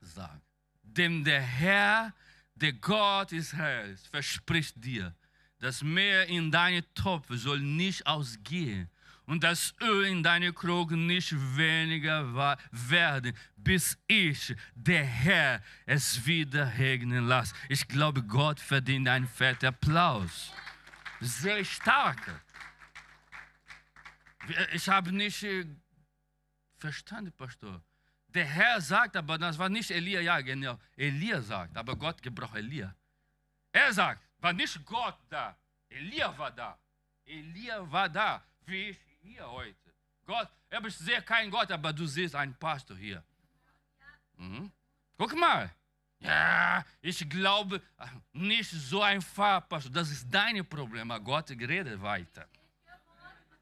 sagt. 0.00 0.42
Denn 0.82 1.22
der 1.22 1.42
Herr, 1.42 2.12
der 2.56 2.72
Gott 2.72 3.30
Israels, 3.30 4.04
verspricht 4.08 4.84
dir, 4.84 5.14
das 5.60 5.80
Meer 5.80 6.26
in 6.26 6.50
deine 6.50 6.82
Topf 6.94 7.26
soll 7.30 7.60
nicht 7.60 8.04
ausgehen 8.04 8.90
und 9.26 9.42
das 9.42 9.74
Öl 9.80 10.06
in 10.06 10.22
deine 10.22 10.52
Krogen 10.52 11.06
nicht 11.06 11.34
weniger 11.56 12.58
werden, 12.70 13.36
bis 13.56 13.98
ich, 14.06 14.54
der 14.74 15.04
Herr, 15.04 15.62
es 15.84 16.24
wieder 16.26 16.78
regnen 16.78 17.26
lasse. 17.26 17.54
Ich 17.68 17.86
glaube, 17.88 18.22
Gott 18.22 18.60
verdient 18.60 19.08
einen 19.08 19.26
fetten 19.26 19.66
Applaus. 19.66 20.52
Sehr 21.20 21.64
stark. 21.64 22.40
Ich 24.72 24.88
habe 24.88 25.10
nicht 25.10 25.42
äh, 25.42 25.66
verstanden, 26.78 27.32
Pastor. 27.32 27.82
Der 28.28 28.44
Herr 28.44 28.80
sagt, 28.80 29.16
aber 29.16 29.38
das 29.38 29.58
war 29.58 29.68
nicht 29.68 29.90
Elia, 29.90 30.20
ja 30.20 30.40
genau. 30.40 30.78
Elia 30.96 31.40
sagt, 31.40 31.76
aber 31.76 31.96
Gott 31.96 32.22
gebraucht 32.22 32.54
Elia. 32.56 32.94
Er 33.72 33.92
sagt, 33.92 34.22
war 34.38 34.52
nicht 34.52 34.84
Gott 34.84 35.18
da. 35.28 35.56
Elia 35.88 36.36
war 36.38 36.50
da. 36.50 36.78
Elia 37.24 37.90
war 37.90 38.08
da, 38.08 38.44
wie 38.66 38.90
ich 38.90 38.98
hier 39.26 39.50
heute. 39.50 39.92
Gott, 40.24 40.48
ich 40.86 40.96
sehe 40.96 41.22
keinen 41.22 41.50
Gott, 41.50 41.70
aber 41.70 41.92
du 41.92 42.06
siehst 42.06 42.34
einen 42.34 42.54
Pastor 42.54 42.96
hier. 42.96 43.22
Mhm. 44.36 44.70
Guck 45.16 45.34
mal. 45.36 45.70
Ja, 46.18 46.84
ich 47.00 47.28
glaube 47.28 47.82
nicht 48.32 48.70
so 48.70 49.02
einfach, 49.02 49.68
Pastor. 49.68 49.92
Das 49.92 50.10
ist 50.10 50.26
dein 50.30 50.66
Problem. 50.68 51.10
Aber 51.10 51.22
Gott 51.22 51.50
redet 51.50 52.00
weiter. 52.00 52.48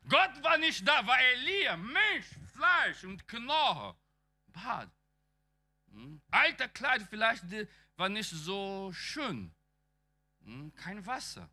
Gott 0.08 0.42
war 0.42 0.58
nicht 0.58 0.86
da, 0.86 1.06
war 1.06 1.18
Elia, 1.18 1.76
Mensch, 1.76 2.26
Fleisch 2.52 3.04
und 3.04 3.26
Knochen. 3.26 3.94
Bad. 4.48 4.90
Hm? 5.90 6.20
Alter 6.30 6.68
Kleid 6.68 7.02
vielleicht 7.08 7.44
war 7.96 8.08
nicht 8.08 8.30
so 8.30 8.92
schön. 8.92 9.54
Hm? 10.44 10.74
Kein 10.74 11.04
Wasser. 11.06 11.48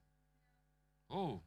Oh. 1.08 1.41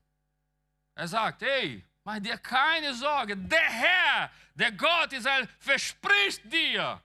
Er 0.94 1.09
sagt, 1.09 1.42
hey, 1.42 1.85
mach 2.05 2.21
dir 2.21 2.38
keine 2.38 2.95
Sorge. 2.95 3.37
Der 3.37 3.71
Herr, 3.71 4.31
der 4.55 4.73
Gott 4.73 5.12
Israel, 5.12 5.49
verspricht 5.59 6.53
dir. 6.53 7.03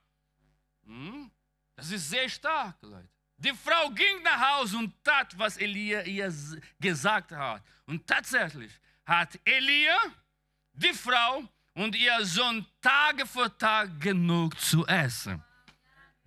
Hm? 0.85 1.31
Das 1.75 1.89
ist 1.91 2.09
sehr 2.09 2.29
stark, 2.29 2.75
Leute. 2.81 3.09
Die 3.37 3.53
Frau 3.53 3.89
ging 3.91 4.21
nach 4.21 4.57
Hause 4.57 4.77
und 4.77 5.01
tat, 5.03 5.37
was 5.39 5.57
Elia 5.57 6.01
ihr 6.01 6.33
gesagt 6.77 7.31
hat. 7.31 7.63
Und 7.85 8.05
tatsächlich 8.05 8.71
hat 9.05 9.39
Elia, 9.45 9.97
die 10.73 10.93
Frau 10.93 11.43
und 11.73 11.95
ihr 11.95 12.25
Sohn 12.25 12.65
Tage 12.81 13.25
für 13.25 13.57
Tag 13.57 13.99
genug 14.01 14.59
zu 14.59 14.85
essen. 14.85 15.41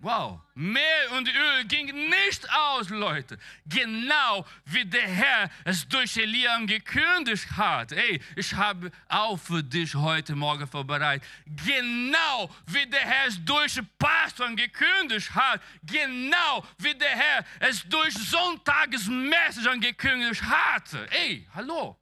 Wow, 0.03 0.41
Mehl 0.53 1.07
und 1.17 1.29
Öl 1.29 1.63
ging 1.63 1.85
nicht 1.85 2.45
aus, 2.53 2.89
Leute. 2.89 3.37
Genau 3.65 4.45
wie 4.65 4.83
der 4.83 5.07
Herr 5.07 5.49
es 5.63 5.87
durch 5.87 6.17
Elia 6.17 6.57
gekündigt 6.65 7.49
hat. 7.55 7.93
Ey, 7.93 8.21
ich 8.35 8.53
habe 8.53 8.91
auch 9.07 9.37
für 9.37 9.63
dich 9.63 9.95
heute 9.95 10.35
Morgen 10.35 10.67
vorbereitet. 10.67 11.25
Genau 11.45 12.49
wie 12.65 12.85
der 12.85 12.99
Herr 12.99 13.27
es 13.27 13.45
durch 13.45 13.79
Pastoren 13.97 14.57
gekündigt 14.57 15.33
hat. 15.33 15.61
Genau 15.83 16.65
wie 16.79 16.95
der 16.95 17.15
Herr 17.15 17.45
es 17.61 17.87
durch 17.87 18.13
Sonntagesmessagern 18.13 19.79
gekündigt 19.79 20.43
hatte. 20.43 21.09
Ey, 21.11 21.47
hallo. 21.55 21.97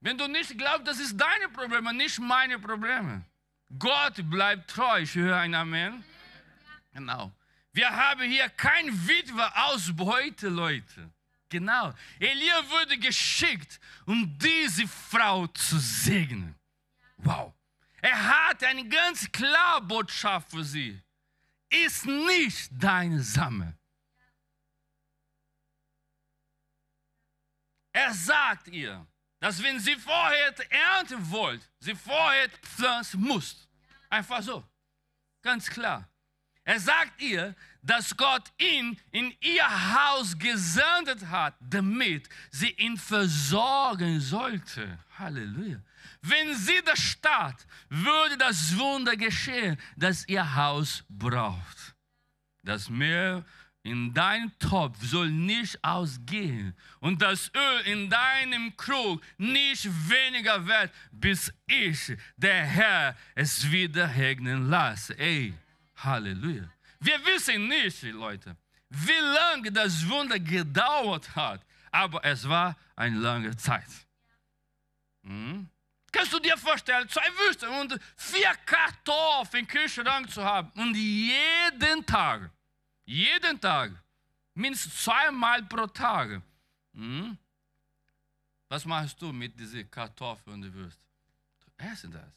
Wenn 0.00 0.18
du 0.18 0.28
nicht 0.28 0.58
glaubst, 0.58 0.86
das 0.86 1.00
ist 1.00 1.16
deine 1.16 1.48
Probleme, 1.48 1.94
nicht 1.94 2.18
meine 2.18 2.58
Probleme. 2.58 3.24
Gott 3.78 4.28
bleibt 4.28 4.70
treu. 4.70 5.00
Ich 5.00 5.14
höre 5.14 5.36
ein 5.36 5.54
Amen. 5.54 6.04
Genau. 6.92 7.32
Wir 7.72 7.90
haben 7.90 8.22
hier 8.22 8.48
kein 8.48 8.86
Witwe 9.06 9.56
Ausbeute, 9.56 10.48
Leute. 10.48 11.10
Genau. 11.48 11.94
Elia 12.18 12.68
wurde 12.70 12.98
geschickt, 12.98 13.80
um 14.06 14.38
diese 14.38 14.86
Frau 14.88 15.46
zu 15.48 15.78
segnen. 15.78 16.54
Wow. 17.18 17.52
Er 18.02 18.48
hat 18.48 18.64
eine 18.64 18.88
ganz 18.88 19.30
klare 19.30 19.82
Botschaft 19.82 20.50
für 20.50 20.64
sie. 20.64 21.00
Ist 21.68 22.06
nicht 22.06 22.70
deine 22.72 23.22
Samme. 23.22 23.76
Er 27.92 28.14
sagt 28.14 28.68
ihr, 28.68 29.06
dass 29.40 29.62
wenn 29.62 29.80
sie 29.80 29.96
vorher 29.96 30.54
ernten 30.70 31.30
wollt, 31.30 31.62
sie 31.80 31.94
vorher 31.94 32.48
pflanzen 32.62 33.20
muss. 33.20 33.68
Einfach 34.08 34.42
so. 34.42 34.62
Ganz 35.42 35.68
klar. 35.68 36.06
Er 36.64 36.78
sagt 36.78 37.20
ihr, 37.20 37.56
dass 37.82 38.14
Gott 38.16 38.52
ihn 38.58 39.00
in 39.10 39.34
ihr 39.40 39.94
Haus 39.94 40.38
gesendet 40.38 41.26
hat, 41.26 41.54
damit 41.58 42.28
sie 42.50 42.70
ihn 42.72 42.98
versorgen 42.98 44.20
sollte. 44.20 44.98
Halleluja. 45.18 45.80
Wenn 46.20 46.54
sie 46.54 46.82
das 46.84 46.98
statt, 46.98 47.66
würde 47.88 48.36
das 48.36 48.76
Wunder 48.76 49.16
geschehen, 49.16 49.78
das 49.96 50.28
ihr 50.28 50.54
Haus 50.54 51.02
braucht. 51.08 51.94
Das 52.62 52.90
Meer 52.90 53.44
in 53.82 54.12
deinem 54.12 54.52
Topf 54.58 54.98
soll 55.02 55.30
nicht 55.30 55.82
ausgehen 55.82 56.76
und 57.00 57.22
das 57.22 57.50
Öl 57.54 57.80
in 57.86 58.10
deinem 58.10 58.76
Krug 58.76 59.22
nicht 59.38 59.86
weniger 60.08 60.66
wird, 60.66 60.92
bis 61.10 61.52
ich, 61.66 62.16
der 62.36 62.64
Herr, 62.64 63.16
es 63.34 63.70
wieder 63.70 64.14
regnen 64.14 64.68
lasse. 64.68 65.18
Ey, 65.18 65.54
Halleluja. 65.96 66.70
Wir 67.00 67.24
wissen 67.24 67.68
nicht, 67.68 68.02
Leute, 68.02 68.56
wie 68.90 69.12
lange 69.12 69.72
das 69.72 70.06
Wunder 70.08 70.38
gedauert 70.38 71.34
hat, 71.34 71.64
aber 71.90 72.22
es 72.24 72.46
war 72.46 72.76
eine 72.96 73.18
lange 73.18 73.56
Zeit. 73.56 73.88
Hm? 75.24 75.68
Kannst 76.12 76.32
du 76.32 76.38
dir 76.40 76.58
vorstellen, 76.58 77.08
zwei 77.08 77.26
Würste 77.38 77.70
und 77.70 77.98
vier 78.16 78.52
Kartoffeln 78.66 79.62
im 79.64 79.68
Kühlschrank 79.68 80.30
zu 80.30 80.44
haben 80.44 80.70
und 80.74 80.94
jeden 80.94 82.04
Tag, 82.04 82.50
jeden 83.10 83.60
Tag, 83.60 83.90
mindestens 84.54 85.02
zweimal 85.02 85.62
pro 85.64 85.86
Tag. 85.86 86.42
Hm? 86.94 87.36
Was 88.68 88.84
machst 88.84 89.20
du 89.20 89.32
mit 89.32 89.58
diesen 89.58 89.90
Kartoffeln 89.90 90.62
und 90.62 90.72
Würsten? 90.72 91.04
Du 91.60 91.84
essen 91.84 92.12
das. 92.12 92.32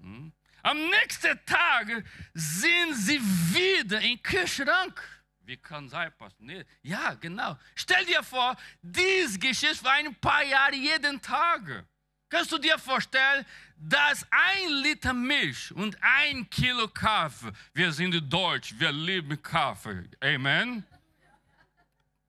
Hm? 0.00 0.32
Am 0.62 0.78
nächsten 0.88 1.38
Tag 1.44 2.04
sind 2.32 2.94
sie 2.94 3.20
wieder 3.20 4.00
im 4.00 4.22
Kühlschrank. 4.22 4.96
Wie 5.40 5.56
kann 5.56 5.88
sein, 5.88 6.12
Pastor? 6.16 6.46
Nee. 6.46 6.64
Ja, 6.82 7.14
genau. 7.14 7.58
Stell 7.74 8.04
dir 8.06 8.22
vor, 8.22 8.56
dies 8.82 9.38
geschieht 9.38 9.76
für 9.76 9.90
ein 9.90 10.14
paar 10.14 10.44
Jahre 10.44 10.74
jeden 10.74 11.20
Tag. 11.20 11.86
Kannst 12.28 12.52
du 12.52 12.58
dir 12.58 12.78
vorstellen, 12.78 13.46
dass 13.76 14.26
ein 14.30 14.68
Liter 14.82 15.14
Milch 15.14 15.72
und 15.72 15.96
ein 16.02 16.48
Kilo 16.50 16.88
Kaffee, 16.88 17.52
wir 17.72 17.92
sind 17.92 18.20
Deutsch, 18.32 18.74
wir 18.78 18.92
lieben 18.92 19.40
Kaffee. 19.42 20.04
Amen. 20.20 20.84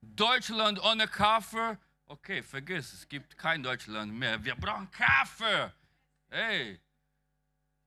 Deutschland 0.01 0.81
ohne 0.81 1.07
Kaffee, 1.07 1.77
okay, 2.05 2.41
vergiss, 2.41 2.93
es 2.93 3.07
gibt 3.07 3.37
kein 3.37 3.61
Deutschland 3.61 4.13
mehr. 4.13 4.43
Wir 4.43 4.55
brauchen 4.55 4.89
Kaffee. 4.91 5.71
Hey, 6.29 6.79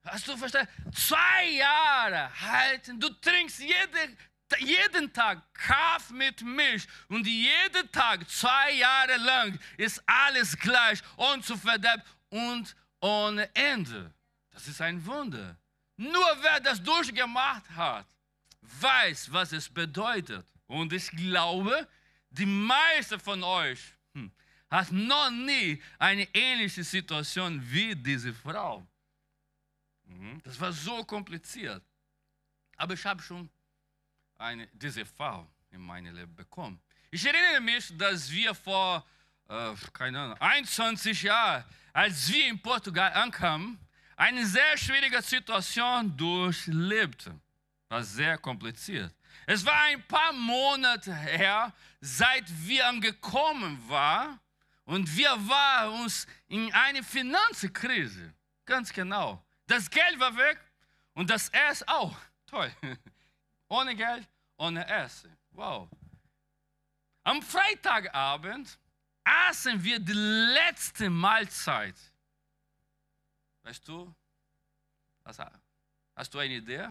Hast 0.05 0.27
du 0.27 0.35
verstanden? 0.35 0.69
Zwei 0.93 1.49
Jahre 1.51 2.29
halten. 2.41 2.99
Du 2.99 3.09
trinkst 3.09 3.59
jede, 3.59 4.17
jeden 4.59 5.11
Tag 5.13 5.41
Kaffee 5.53 6.13
mit 6.13 6.41
Milch 6.41 6.87
und 7.07 7.25
jeden 7.25 7.91
Tag, 7.91 8.29
zwei 8.29 8.71
Jahre 8.73 9.17
lang, 9.17 9.59
ist 9.77 10.01
alles 10.05 10.57
gleich 10.57 10.99
und 11.15 11.45
zu 11.45 11.57
verderben 11.57 12.03
und 12.29 12.75
ohne 12.99 13.53
Ende. 13.55 14.13
Das 14.51 14.67
ist 14.67 14.81
ein 14.81 15.05
Wunder. 15.05 15.57
Nur 15.97 16.37
wer 16.41 16.59
das 16.59 16.81
durchgemacht 16.81 17.69
hat, 17.71 18.05
weiß, 18.61 19.31
was 19.31 19.51
es 19.51 19.69
bedeutet. 19.69 20.45
Und 20.67 20.91
ich 20.93 21.09
glaube, 21.11 21.87
die 22.29 22.45
meisten 22.45 23.19
von 23.19 23.43
euch 23.43 23.79
hm, 24.13 24.31
hat 24.69 24.91
noch 24.91 25.29
nie 25.29 25.81
eine 25.99 26.27
ähnliche 26.33 26.83
Situation 26.83 27.61
wie 27.71 27.95
diese 27.95 28.33
Frau. 28.33 28.85
Mhm. 30.05 30.41
Das 30.43 30.59
war 30.59 30.71
so 30.71 31.03
kompliziert. 31.03 31.83
Aber 32.77 32.93
ich 32.93 33.05
habe 33.05 33.21
schon 33.21 33.49
eine, 34.37 34.67
diese 34.73 35.05
Frau 35.05 35.47
in 35.71 35.81
meinem 35.81 36.15
Leben 36.15 36.35
bekommen. 36.35 36.79
Ich 37.11 37.25
erinnere 37.25 37.61
mich, 37.61 37.95
dass 37.97 38.31
wir 38.31 38.55
vor, 38.55 39.05
äh, 39.47 39.73
keine 39.93 40.19
Ahnung, 40.19 40.37
21 40.39 41.23
Jahren, 41.23 41.63
als 41.91 42.31
wir 42.31 42.47
in 42.47 42.61
Portugal 42.61 43.13
ankamen, 43.13 43.77
eine 44.15 44.45
sehr 44.45 44.77
schwierige 44.77 45.21
Situation 45.21 46.15
durchlebten. 46.15 47.41
War 47.89 48.03
sehr 48.03 48.37
kompliziert. 48.37 49.13
Es 49.45 49.65
war 49.65 49.79
ein 49.83 50.01
paar 50.07 50.33
Monate 50.33 51.13
her, 51.13 51.73
seit 51.99 52.45
wir 52.65 52.87
angekommen 52.87 53.77
waren 53.87 54.39
und 54.85 55.15
wir 55.15 55.31
waren 55.47 56.01
uns 56.01 56.27
in 56.47 56.71
eine 56.73 57.03
Finanzkrise. 57.03 58.33
Ganz 58.65 58.91
genau. 58.91 59.43
Das 59.67 59.89
Geld 59.89 60.19
war 60.19 60.35
weg 60.35 60.59
und 61.13 61.29
das 61.29 61.49
Essen 61.49 61.87
auch. 61.87 62.15
Toll. 62.47 62.71
Ohne 63.73 63.95
Geld, 63.95 64.27
ohne 64.57 64.87
Essen. 64.87 65.35
Wow. 65.49 65.89
Am 67.23 67.41
Freitagabend 67.41 68.77
aßen 69.23 69.83
wir 69.83 69.99
die 69.99 70.13
letzte 70.13 71.09
Mahlzeit. 71.09 71.95
Weißt 73.63 73.87
du, 73.87 74.13
hast 75.23 76.33
du 76.33 76.37
eine 76.37 76.53
Idee? 76.53 76.87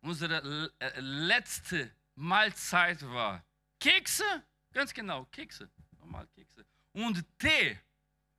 Unsere 0.00 0.72
äh, 0.80 1.00
letzte 1.00 1.94
Mahlzeit 2.16 3.00
war 3.02 3.44
Kekse, 3.78 4.42
ganz 4.72 4.92
genau, 4.92 5.26
Kekse, 5.26 5.70
normal 6.00 6.26
Kekse. 6.34 6.66
Und 6.92 7.24
Tee, 7.38 7.78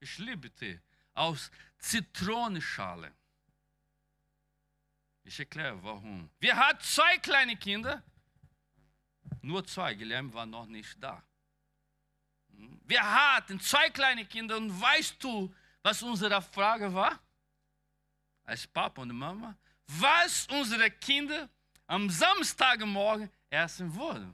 ich 0.02 0.18
liebe 0.18 0.52
Tee, 0.52 0.82
aus 1.14 1.52
Zitronenschale. 1.78 3.14
Ich 5.28 5.38
erkläre 5.40 5.84
warum. 5.84 6.30
Wir 6.40 6.56
hatten 6.56 6.82
zwei 6.82 7.18
kleine 7.18 7.58
Kinder, 7.58 8.02
nur 9.42 9.66
zwei, 9.66 9.94
Guilherme 9.94 10.34
war 10.34 10.46
noch 10.46 10.66
nicht 10.66 10.96
da. 11.04 11.22
Wir 12.86 13.04
hatten 13.04 13.60
zwei 13.60 13.90
kleine 13.90 14.26
Kinder 14.26 14.56
und 14.56 14.82
weißt 14.82 15.22
du, 15.22 15.54
was 15.84 16.02
unsere 16.02 16.42
Frage 16.42 16.94
war? 16.94 17.20
Als 18.46 18.66
Papa 18.66 19.02
und 19.02 19.14
Mama, 19.14 19.58
was 19.88 20.48
unsere 20.48 20.90
Kinder 20.92 21.50
am 21.88 22.10
Samstagmorgen 22.10 23.30
essen 23.50 23.94
wollen. 23.94 24.34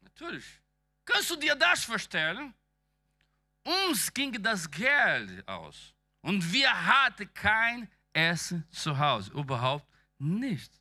Natürlich. 0.00 0.46
Kannst 1.04 1.30
du 1.30 1.36
dir 1.36 1.54
das 1.54 1.84
vorstellen? 1.84 2.52
Uns 3.62 4.12
ging 4.12 4.42
das 4.42 4.68
Geld 4.68 5.46
aus 5.46 5.94
und 6.22 6.52
wir 6.52 6.70
hatten 6.86 7.32
kein 7.32 7.88
Essen 8.16 8.66
zu 8.70 8.98
Hause. 8.98 9.30
Überhaupt 9.32 9.86
nicht. 10.18 10.72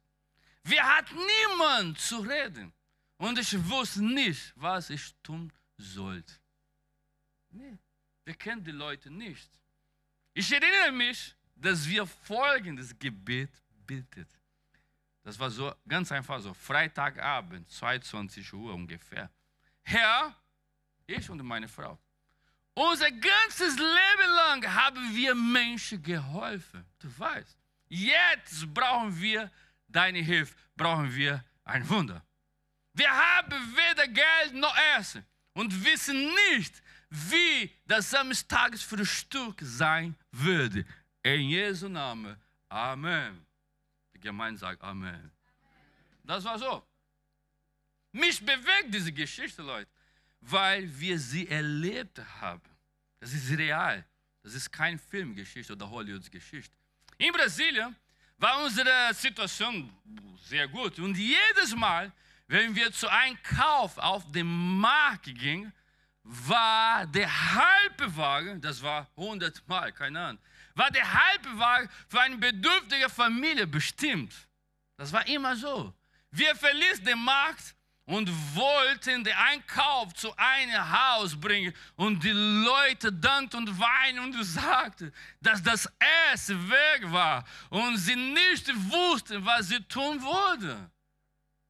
Wir 0.64 0.84
hatten 0.84 1.16
niemand 1.16 2.00
zu 2.00 2.20
reden. 2.20 2.74
Und 3.18 3.38
ich 3.38 3.54
wusste 3.70 4.04
nicht, 4.04 4.54
was 4.56 4.90
ich 4.90 5.14
tun 5.22 5.52
sollte. 5.78 6.34
Nee, 7.50 7.78
wir 8.24 8.34
kennen 8.36 8.64
die 8.64 8.72
Leute 8.72 9.10
nicht. 9.10 9.50
Ich 10.34 10.52
erinnere 10.52 10.92
mich, 10.92 11.36
dass 11.56 11.88
wir 11.88 12.06
folgendes 12.06 12.98
Gebet 12.98 13.52
bittet. 13.86 14.30
Das 15.24 15.38
war 15.40 15.50
so 15.50 15.74
ganz 15.88 16.12
einfach 16.12 16.40
so, 16.40 16.54
Freitagabend, 16.54 17.70
22 17.70 18.54
Uhr 18.54 18.74
ungefähr. 18.74 19.30
Herr, 19.82 20.36
ich 21.06 21.30
und 21.30 21.42
meine 21.44 21.68
Frau, 21.68 21.98
unser 22.76 23.10
ganzes 23.10 23.78
Leben 23.78 24.30
lang 24.36 24.68
haben 24.68 25.16
wir 25.16 25.34
Menschen 25.34 26.04
geholfen. 26.04 26.86
Du 27.00 27.08
weißt, 27.18 27.58
jetzt 27.88 28.74
brauchen 28.74 29.20
wir 29.20 29.52
deine 29.88 30.20
Hilfe, 30.20 30.56
brauchen 30.76 31.14
wir 31.16 31.44
ein 31.64 31.88
Wunder. 31.90 32.24
Wir 32.94 33.10
haben 33.10 33.76
weder 33.76 34.08
Geld 34.08 34.54
noch 34.54 34.76
Essen 34.98 35.26
und 35.54 35.86
wissen 35.86 36.34
nicht, 36.52 36.82
wie 37.10 37.72
das 37.86 38.10
Samstagsfrühstück 38.10 39.60
sein 39.62 40.16
würde. 40.32 40.86
In 41.24 41.50
Jesu 41.50 41.88
Namen. 41.88 42.36
Amen. 42.70 43.46
Die 44.14 44.20
Gemeinde 44.20 44.60
sagt 44.60 44.82
Amen. 44.82 45.32
Das 46.24 46.44
war 46.44 46.60
so. 46.60 46.86
Mich 48.12 48.44
bewegt 48.46 48.94
diese 48.94 49.12
Geschichte, 49.12 49.62
Leute, 49.62 49.92
weil 50.48 50.88
wir 51.00 51.18
sie 51.20 51.48
erlebt 51.48 52.22
haben. 52.40 52.62
Das 53.20 53.34
ist 53.34 53.58
real. 53.58 54.06
Das 54.44 54.54
ist 54.54 54.72
keine 54.72 55.00
Filmgeschichte 55.00 55.74
oder 55.74 55.90
Hollywood-Geschichte. 55.90 56.76
In 57.18 57.32
Brasilien 57.32 57.96
war 58.38 58.64
unsere 58.64 59.14
Situation 59.14 59.92
sehr 60.44 60.68
gut. 60.68 61.00
Und 61.00 61.18
jedes 61.18 61.76
Mal, 61.76 62.12
wenn 62.48 62.76
wir 62.76 62.92
zu 62.92 63.08
einem 63.08 63.42
Kauf 63.42 63.98
auf 63.98 64.32
den 64.32 64.48
Markt 64.80 65.26
gingen, 65.26 65.74
war 66.24 67.06
der 67.08 67.30
halbe 67.54 68.16
Wagen, 68.16 68.62
das 68.62 68.82
war 68.82 69.08
100 69.16 69.68
Mal, 69.68 69.92
keine 69.92 70.20
Ahnung, 70.20 70.42
war 70.74 70.92
der 70.92 71.12
halbe 71.12 71.58
Wagen 71.58 71.90
für 72.08 72.22
eine 72.22 72.38
bedürftige 72.38 73.10
Familie 73.10 73.66
bestimmt. 73.66 74.34
Das 74.98 75.12
war 75.12 75.26
immer 75.28 75.56
so. 75.56 75.94
Wir 76.32 76.56
verließen 76.56 77.06
den 77.06 77.20
Markt 77.20 77.75
und 78.06 78.30
wollten 78.56 79.24
den 79.24 79.34
Einkauf 79.36 80.14
zu 80.14 80.36
einem 80.38 80.92
Haus 80.92 81.40
bringen. 81.40 81.74
Und 81.96 82.24
die 82.24 82.32
Leute 82.32 83.12
dankten 83.12 83.68
und 83.68 83.80
weinen 83.80 84.20
und 84.20 84.44
sagten, 84.44 85.12
dass 85.42 85.62
das 85.64 85.90
Essen 86.32 86.70
weg 86.70 87.12
war 87.12 87.44
und 87.70 87.98
sie 87.98 88.16
nicht 88.16 88.68
wussten, 88.92 89.44
was 89.46 89.70
sie 89.70 89.82
tun 89.84 90.22
würden. 90.22 90.92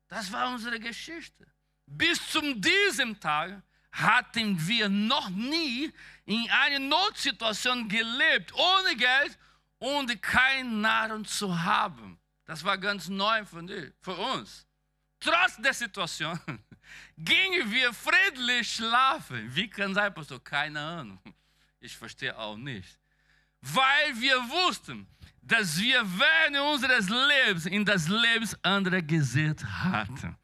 Das 0.07 0.31
war 0.31 0.51
unsere 0.51 0.79
Geschichte. 0.79 1.47
Bis 1.85 2.29
zu 2.29 2.41
diesem 2.55 3.19
Tag 3.19 3.61
hatten 3.91 4.67
wir 4.67 4.89
noch 4.89 5.29
nie 5.29 5.91
in 6.25 6.49
einer 6.49 6.79
Notsituation 6.79 7.87
gelebt, 7.87 8.53
ohne 8.53 8.95
Geld 8.97 9.37
und 9.77 10.21
keine 10.21 10.69
Nahrung 10.69 11.23
zu 11.23 11.63
haben. 11.63 12.19
Das 12.43 12.63
war 12.63 12.77
ganz 12.77 13.07
neu 13.07 13.45
für 13.45 14.15
uns. 14.15 14.67
Trotz 15.25 15.57
der 15.57 15.73
Situation 15.73 16.39
gingen 17.17 17.71
wir 17.71 17.91
friedlich 17.93 18.75
schlafen. 18.75 19.55
Wie 19.55 19.67
kann 19.67 19.91
sein, 19.93 20.13
Pastor? 20.13 20.43
Keine 20.43 20.79
Ahnung. 20.79 21.19
Ich 21.79 21.97
verstehe 21.97 22.37
auch 22.37 22.55
nicht. 22.55 22.99
Weil 23.61 24.21
wir 24.21 24.35
wussten, 24.35 25.07
dass 25.41 25.79
wir 25.79 26.03
während 26.19 26.57
unseres 26.73 27.09
Lebens 27.09 27.65
in 27.65 27.83
das 27.83 28.07
Lebens 28.07 28.55
anderer 28.63 29.01
gesät 29.01 29.65
hatten. 29.65 30.37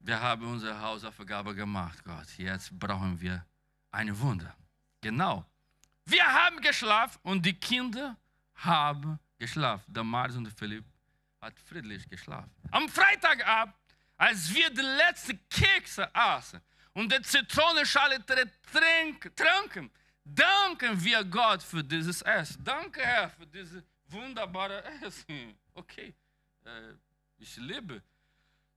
Wir 0.00 0.20
haben 0.20 0.46
unsere 0.46 0.78
Hausaufgabe 0.78 1.54
gemacht, 1.54 2.04
Gott. 2.04 2.28
Jetzt 2.36 2.78
brauchen 2.78 3.18
wir 3.18 3.46
ein 3.90 4.18
Wunder. 4.20 4.54
Genau. 5.00 5.46
Wir 6.04 6.26
haben 6.26 6.60
geschlafen 6.60 7.18
und 7.22 7.46
die 7.46 7.54
Kinder 7.54 8.18
haben 8.56 9.18
geschlafen. 9.38 9.90
Der 9.90 10.04
Marius 10.04 10.36
und 10.36 10.44
der 10.44 10.52
Philipp 10.52 10.84
hat 11.44 11.60
friedlich 11.60 12.08
geschlafen. 12.08 12.50
Am 12.70 12.88
Freitagabend, 12.88 13.74
als 14.16 14.52
wir 14.52 14.70
die 14.70 14.80
letzten 14.80 15.38
Kekse 15.48 16.12
aßen 16.14 16.60
und 16.94 17.12
die 17.12 17.20
Zitronenschale 17.22 18.24
tranken, 18.24 19.90
danken 20.24 21.04
wir 21.04 21.22
Gott 21.24 21.62
für 21.62 21.84
dieses 21.84 22.22
Essen. 22.22 22.64
Danke, 22.64 23.02
Herr, 23.02 23.28
für 23.30 23.46
dieses 23.46 23.82
wunderbare 24.06 24.82
Essen. 25.02 25.58
Okay, 25.76 26.14
äh, 26.64 26.92
ich 27.36 27.56
liebe 27.56 28.00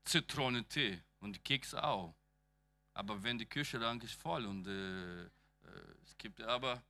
Zitronentee 0.03 0.99
und 1.19 1.43
Kekse 1.43 1.83
auch. 1.83 2.15
Aber 2.95 3.21
wenn 3.21 3.37
die 3.37 3.45
Kühlschrank 3.45 4.03
ist 4.03 4.19
voll 4.19 4.47
und 4.47 4.65
äh, 4.65 5.25
äh, 5.25 5.27
es 6.03 6.17
gibt 6.17 6.41
aber, 6.41 6.81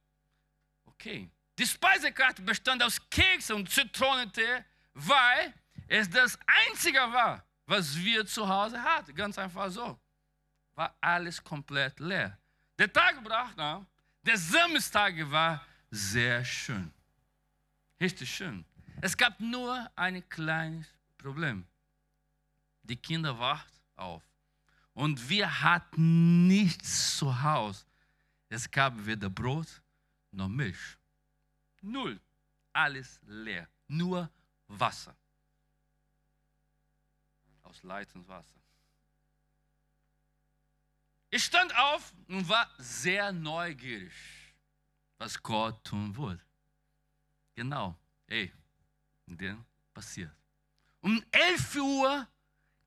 okay. 0.85 1.29
Die 1.59 1.65
Speisekarte 1.65 2.41
bestand 2.41 2.81
aus 2.81 3.01
Kekse 3.09 3.53
und 3.53 3.69
Zitronentee, 3.69 4.63
weil 4.93 5.53
es 5.87 6.09
das 6.09 6.37
Einzige 6.45 6.99
war, 6.99 7.43
was 7.65 7.95
wir 7.97 8.25
zu 8.25 8.47
Hause 8.47 8.81
hatten. 8.81 9.13
Ganz 9.15 9.37
einfach 9.37 9.69
so. 9.69 9.99
War 10.75 10.95
alles 11.01 11.43
komplett 11.43 11.99
leer. 11.99 12.37
Der 12.77 12.91
Tag 12.91 13.23
brach 13.23 13.55
nach. 13.55 13.85
Der 14.23 14.37
Samstag 14.37 15.15
war 15.31 15.65
sehr 15.89 16.43
schön. 16.43 16.91
Richtig 17.99 18.33
schön. 18.33 18.65
Es 19.01 19.15
gab 19.15 19.39
nur 19.39 19.89
ein 19.95 20.27
kleines 20.29 20.87
Problem. 21.17 21.65
Die 22.83 22.95
Kinder 22.95 23.37
wachten 23.37 23.79
auf. 23.95 24.23
Und 24.93 25.29
wir 25.29 25.61
hatten 25.61 26.47
nichts 26.47 27.17
zu 27.17 27.41
Hause. 27.41 27.85
Es 28.49 28.69
gab 28.69 28.93
weder 29.05 29.29
Brot 29.29 29.81
noch 30.31 30.47
Milch. 30.47 30.97
Null. 31.81 32.19
Alles 32.73 33.19
leer. 33.25 33.67
Nur 33.87 34.29
Wasser. 34.67 35.15
Aus 37.67 37.83
Leitungswasser. 37.83 38.61
Ich 41.29 41.43
stand 41.43 41.75
auf 41.77 42.13
und 42.29 42.47
war 42.47 42.65
sehr 42.77 43.33
neugierig, 43.33 44.13
was 45.17 45.43
Gott 45.43 45.83
tun 45.83 46.15
würde. 46.15 46.41
Genau. 47.55 47.99
Ey, 48.27 48.53
und 49.25 49.41
dann 49.41 49.65
passiert. 49.93 50.31
Um 51.01 51.21
11 51.31 51.75
Uhr 51.75 52.27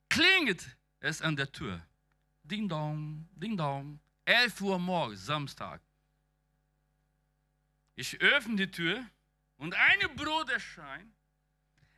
klingelt 0.09 0.77
es 1.01 1.21
an 1.21 1.37
der 1.37 1.53
Tür. 1.53 1.87
Ding 2.43 2.67
dong, 2.67 3.29
ding 3.33 3.59
dong. 3.59 4.01
11 4.25 4.63
Uhr 4.63 4.79
morgens, 4.79 5.27
Samstag. 5.27 5.83
Ich 7.97 8.19
öffne 8.23 8.57
die 8.57 8.71
Tür 8.71 9.05
und 9.59 9.75
ein 9.75 10.17
Bruder 10.17 10.55
erscheint. 10.55 11.13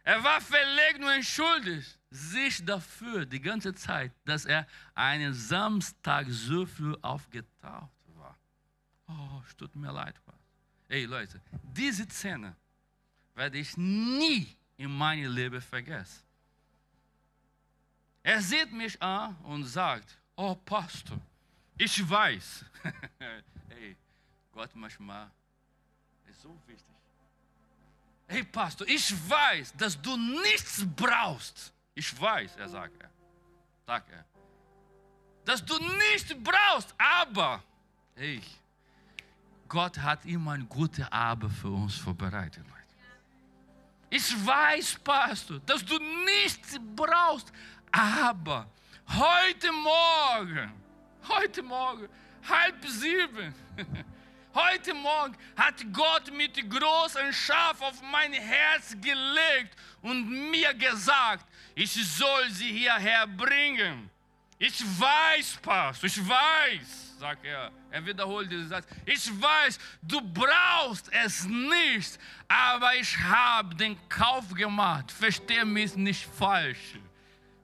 Er 0.02 0.24
war 0.24 0.40
verlegen 0.40 1.04
und 1.04 1.10
entschuldigt 1.10 2.01
sich 2.12 2.64
dafür 2.64 3.24
die 3.24 3.40
ganze 3.40 3.74
Zeit, 3.74 4.12
dass 4.24 4.44
er 4.44 4.66
einen 4.94 5.34
Samstag 5.34 6.26
so 6.28 6.66
früh 6.66 6.94
aufgetaucht 7.00 7.90
war. 8.14 8.38
Oh, 9.08 9.42
es 9.46 9.56
tut 9.56 9.74
mir 9.74 9.92
leid. 9.92 10.14
Ey 10.88 11.06
Leute, 11.06 11.40
diese 11.62 12.04
Szene 12.04 12.54
werde 13.34 13.58
ich 13.58 13.76
nie 13.76 14.46
in 14.76 14.90
meinem 14.90 15.32
Leben 15.32 15.60
vergessen. 15.60 16.22
Er 18.22 18.40
sieht 18.42 18.70
mich 18.72 19.00
an 19.00 19.34
und 19.44 19.64
sagt, 19.64 20.16
oh 20.36 20.54
Pastor, 20.54 21.18
ich 21.78 22.08
weiß. 22.08 22.64
Ey, 23.70 23.96
Gott 24.52 24.70
manchmal 24.74 25.30
ist 26.28 26.42
so 26.42 26.56
wichtig. 26.66 26.86
Hey 28.28 28.44
Pastor, 28.44 28.86
ich 28.86 29.12
weiß, 29.28 29.74
dass 29.76 30.00
du 30.00 30.16
nichts 30.16 30.84
brauchst. 30.94 31.72
Ich 31.94 32.20
weiß, 32.20 32.56
er 32.56 32.68
sagt 32.68 33.02
er. 33.02 33.10
Sagt 33.86 34.10
er. 34.10 34.24
Dass 35.44 35.64
du 35.64 35.74
nichts 35.78 36.34
brauchst, 36.42 36.94
aber 36.98 37.62
hey, 38.14 38.40
Gott 39.68 39.98
hat 39.98 40.24
immer 40.24 40.52
eine 40.52 40.64
gute 40.64 41.10
Arbeit 41.12 41.50
für 41.50 41.70
uns 41.70 41.96
vorbereitet. 41.96 42.64
Ich 44.14 44.46
weiß, 44.46 44.98
Pastor, 45.02 45.58
dass 45.64 45.82
du 45.82 45.98
nichts 46.26 46.78
brauchst, 46.94 47.50
aber 47.90 48.66
heute 49.08 49.72
Morgen, 49.72 50.70
heute 51.26 51.62
Morgen, 51.62 52.08
halb 52.46 52.86
sieben, 52.86 53.54
heute 54.54 54.94
Morgen 54.94 55.36
hat 55.56 55.74
Gott 55.92 56.32
mit 56.32 56.54
großem 56.70 57.32
Schaf 57.32 57.80
auf 57.80 58.00
mein 58.10 58.32
Herz 58.32 58.96
gelegt 59.00 59.76
und 60.02 60.50
mir 60.50 60.74
gesagt, 60.74 61.46
ich 61.74 61.92
soll 61.92 62.50
sie 62.50 62.72
hierher 62.72 63.26
bringen. 63.26 64.10
Ich 64.58 64.80
weiß, 64.80 65.58
Pastor, 65.60 66.06
ich 66.06 66.28
weiß. 66.28 67.18
sagt 67.18 67.44
er, 67.44 67.70
er 67.90 68.06
wiederholt 68.06 68.50
diesen 68.50 68.68
Satz, 68.68 68.86
ich 69.06 69.30
weiß, 69.40 69.78
du 70.02 70.20
brauchst 70.20 71.10
es 71.12 71.44
nicht, 71.44 72.18
aber 72.48 72.94
ich 72.96 73.18
habe 73.18 73.74
den 73.74 73.96
Kauf 74.08 74.52
gemacht. 74.54 75.10
Versteh 75.10 75.64
mich 75.64 75.94
nicht 75.96 76.26
falsch. 76.26 76.98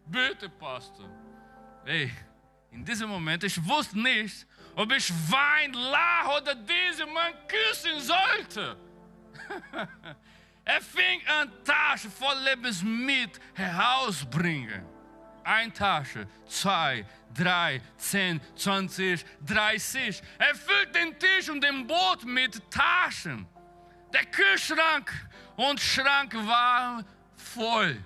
Bitte, 0.06 0.48
Pastor. 0.48 1.08
Hey, 1.84 2.10
in 2.70 2.84
diesem 2.84 3.08
Moment, 3.08 3.44
ich 3.44 3.64
wusste 3.64 3.98
nicht, 3.98 4.46
ob 4.78 4.92
ich 4.92 5.12
Wein, 5.28 5.72
Lach 5.72 6.40
oder 6.40 6.54
diesen 6.54 7.12
Mann 7.12 7.34
küssen 7.48 8.00
sollte. 8.00 8.76
er 10.64 10.80
fing 10.80 11.20
an, 11.26 11.50
Tasche 11.64 12.08
voll 12.08 12.38
Lebensmittel 12.44 13.42
herausbringen. 13.54 14.84
Eine 15.42 15.72
Tasche, 15.72 16.28
zwei, 16.46 17.04
drei, 17.34 17.80
zehn, 17.96 18.40
zwanzig, 18.54 19.24
dreißig. 19.44 20.22
Er 20.38 20.54
füllt 20.54 20.94
den 20.94 21.18
Tisch 21.18 21.48
und 21.48 21.60
den 21.64 21.84
Boot 21.84 22.24
mit 22.24 22.62
Taschen. 22.70 23.48
Der 24.12 24.26
Kühlschrank 24.26 25.10
und 25.56 25.80
Schrank 25.80 26.34
waren 26.34 27.04
voll. 27.36 27.96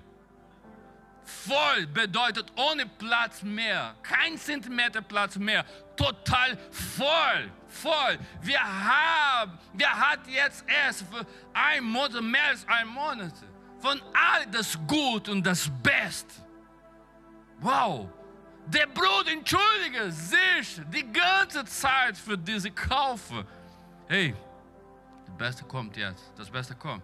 Voll 1.47 1.87
bedeutet 1.89 2.53
ohne 2.57 2.87
Platz 2.87 3.43
mehr, 3.43 3.95
kein 4.03 4.39
Zentimeter 4.39 5.03
Platz 5.03 5.37
mehr, 5.37 5.65
total 5.97 6.57
voll, 6.71 7.51
voll. 7.69 8.19
Wir 8.41 8.61
haben, 8.61 9.59
wir 9.73 9.91
hat 9.91 10.21
jetzt 10.29 10.65
erst 10.69 11.05
für 11.11 11.27
ein 11.53 11.83
Monat, 11.83 12.23
mehr 12.23 12.45
als 12.49 12.67
ein 12.69 12.87
Monat, 12.87 13.33
von 13.81 14.01
all 14.13 14.47
das 14.53 14.79
Gut 14.87 15.29
und 15.29 15.45
das 15.45 15.69
Best. 15.83 16.27
Wow, 17.59 18.09
der 18.67 18.87
Bruder 18.87 19.33
entschuldige 19.33 20.13
sich 20.13 20.81
die 20.93 21.13
ganze 21.13 21.65
Zeit 21.65 22.17
für 22.17 22.39
diese 22.39 22.71
Kaufe. 22.71 23.45
Hey, 24.07 24.35
das 25.27 25.37
Beste 25.37 25.65
kommt 25.65 25.97
jetzt, 25.97 26.33
das 26.37 26.49
Beste 26.49 26.77
kommt. 26.77 27.03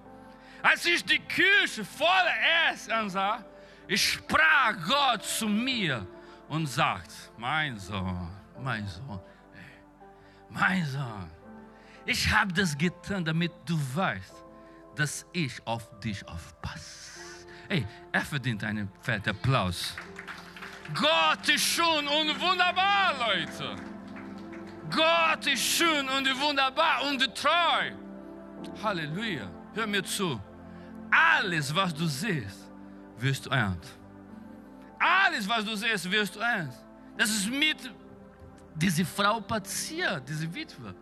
Als 0.62 0.84
ich 0.86 1.04
die 1.04 1.20
Küche 1.20 1.84
voller 1.84 2.70
Essen 2.70 2.92
ansah, 2.92 3.44
ich 3.88 4.12
sprach 4.12 4.74
Gott 4.86 5.24
zu 5.24 5.48
mir 5.48 6.06
und 6.48 6.66
sagt, 6.66 7.10
mein 7.36 7.78
Sohn, 7.78 8.28
mein 8.62 8.86
Sohn, 8.86 9.20
mein 10.50 10.84
Sohn, 10.84 11.30
ich 12.04 12.30
habe 12.30 12.52
das 12.52 12.76
getan, 12.76 13.24
damit 13.24 13.52
du 13.66 13.78
weißt, 13.94 14.44
dass 14.94 15.26
ich 15.32 15.66
auf 15.66 15.88
dich 16.00 16.26
aufpasse. 16.28 17.20
Hey, 17.68 17.86
er 18.12 18.22
verdient 18.22 18.64
einen 18.64 18.90
fetten 19.00 19.30
Applaus. 19.30 19.94
Gott 20.94 21.48
ist 21.48 21.64
schön 21.64 22.08
und 22.08 22.40
wunderbar, 22.40 23.14
Leute. 23.18 23.76
Gott 24.90 25.46
ist 25.46 25.62
schön 25.62 26.08
und 26.08 26.40
wunderbar 26.40 27.02
und 27.08 27.20
treu. 27.34 27.92
Halleluja. 28.82 29.50
Hör 29.74 29.86
mir 29.86 30.02
zu. 30.02 30.40
Alles, 31.10 31.74
was 31.74 31.94
du 31.94 32.06
siehst, 32.06 32.67
wirst 33.20 33.46
du 33.46 33.50
ernten. 33.50 33.88
Alles, 34.98 35.48
was 35.48 35.64
du 35.64 35.76
siehst, 35.76 36.10
wirst 36.10 36.34
du 36.36 36.40
ernten. 36.40 36.74
Das 37.16 37.30
ist 37.30 37.50
mit 37.50 37.90
dieser 38.74 39.04
Frau 39.04 39.40
passiert, 39.40 40.28
diese 40.28 40.52
Witwe. 40.54 40.94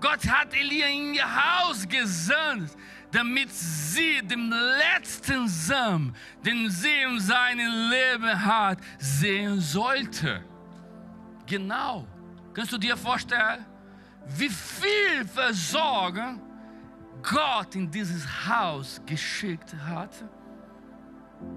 Gott 0.00 0.26
hat 0.26 0.52
Elia 0.52 0.86
in 0.88 1.14
ihr 1.14 1.24
Haus 1.24 1.86
gesandt, 1.88 2.72
damit 3.12 3.50
sie 3.52 4.20
den 4.22 4.50
letzten 4.50 5.46
Samen, 5.46 6.14
den 6.44 6.68
sie 6.68 7.02
in 7.02 7.20
seinem 7.20 7.90
Leben 7.90 8.44
hat, 8.44 8.78
sehen 8.98 9.60
sollte. 9.60 10.44
Genau. 11.46 12.06
Kannst 12.52 12.72
du 12.72 12.78
dir 12.78 12.96
vorstellen, 12.96 13.64
wie 14.26 14.48
viel 14.48 15.24
Versorgung 15.26 16.40
Gott 17.22 17.74
in 17.74 17.90
dieses 17.90 18.26
Haus 18.46 19.00
geschickt 19.06 19.74
hat? 19.86 20.10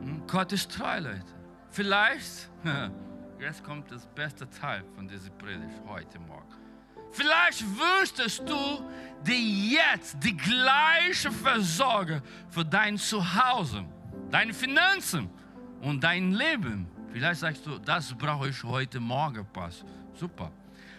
Hm, 0.02 0.24
Gott 0.28 0.52
ist 0.52 0.72
treu, 0.72 1.00
Leute. 1.00 1.24
Vielleicht, 1.70 2.50
jetzt 3.40 3.64
kommt 3.64 3.92
das 3.92 4.06
beste 4.08 4.50
Teil 4.50 4.84
von 4.96 5.08
dieser 5.08 5.30
Predigt 5.32 5.82
heute 5.88 6.20
Morgen. 6.20 6.54
Vielleicht 7.12 7.64
wünschst 7.64 8.40
du 8.46 8.90
dir 9.24 9.40
jetzt 9.80 10.18
die 10.22 10.36
gleiche 10.36 11.32
Versorgung 11.32 12.22
für 12.50 12.66
dein 12.66 12.98
Zuhause, 12.98 13.86
deine 14.30 14.54
Finanzen 14.54 15.30
und 15.82 16.04
dein 16.04 16.34
Leben. 16.34 16.88
Vielleicht 17.14 17.40
sagst 17.40 17.66
du, 17.66 17.78
das 17.80 18.14
brauche 18.14 18.50
ich 18.50 18.62
heute 18.64 19.00
Morgen, 19.00 19.46
Pass. 19.54 19.86
Super. 20.14 20.52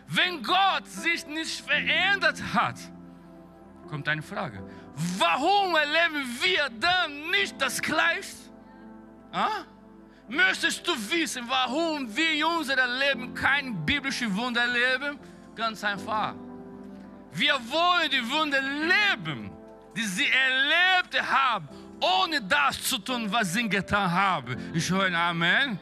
Wenn 0.09 0.43
Gott 0.43 0.87
sich 0.87 1.27
nicht 1.27 1.61
verändert 1.61 2.43
hat, 2.55 2.79
kommt 3.89 4.09
eine 4.09 4.23
Frage. 4.23 4.63
Warum 5.19 5.75
erleben 5.77 6.25
wir 6.43 6.71
dann 6.81 7.31
nicht 7.31 7.61
das 7.61 7.83
Gleiche? 7.83 8.46
Möchtest 10.29 10.87
du 10.87 10.93
wissen, 11.11 11.45
warum 11.49 12.15
wir 12.17 12.33
in 12.33 12.45
unserem 12.45 12.99
Leben 12.99 13.35
kein 13.35 13.85
biblisches 13.85 14.35
Wunder 14.35 14.63
erleben? 14.63 15.19
Ganz 15.55 15.85
einfach. 15.85 16.35
Wir 17.33 17.55
wollen 17.55 18.11
die 18.11 18.31
Wunder 18.31 18.61
leben, 18.61 19.51
die 19.97 20.03
sie 20.03 20.27
erlebt 20.27 21.23
haben, 21.23 21.69
ohne 22.01 22.43
das 22.43 22.83
zu 22.83 22.99
tun, 22.99 23.31
was 23.31 23.53
sie 23.53 23.69
getan 23.69 24.11
haben. 24.11 24.57
Ich 24.75 24.91
höre 24.91 25.15
Amen. 25.15 25.79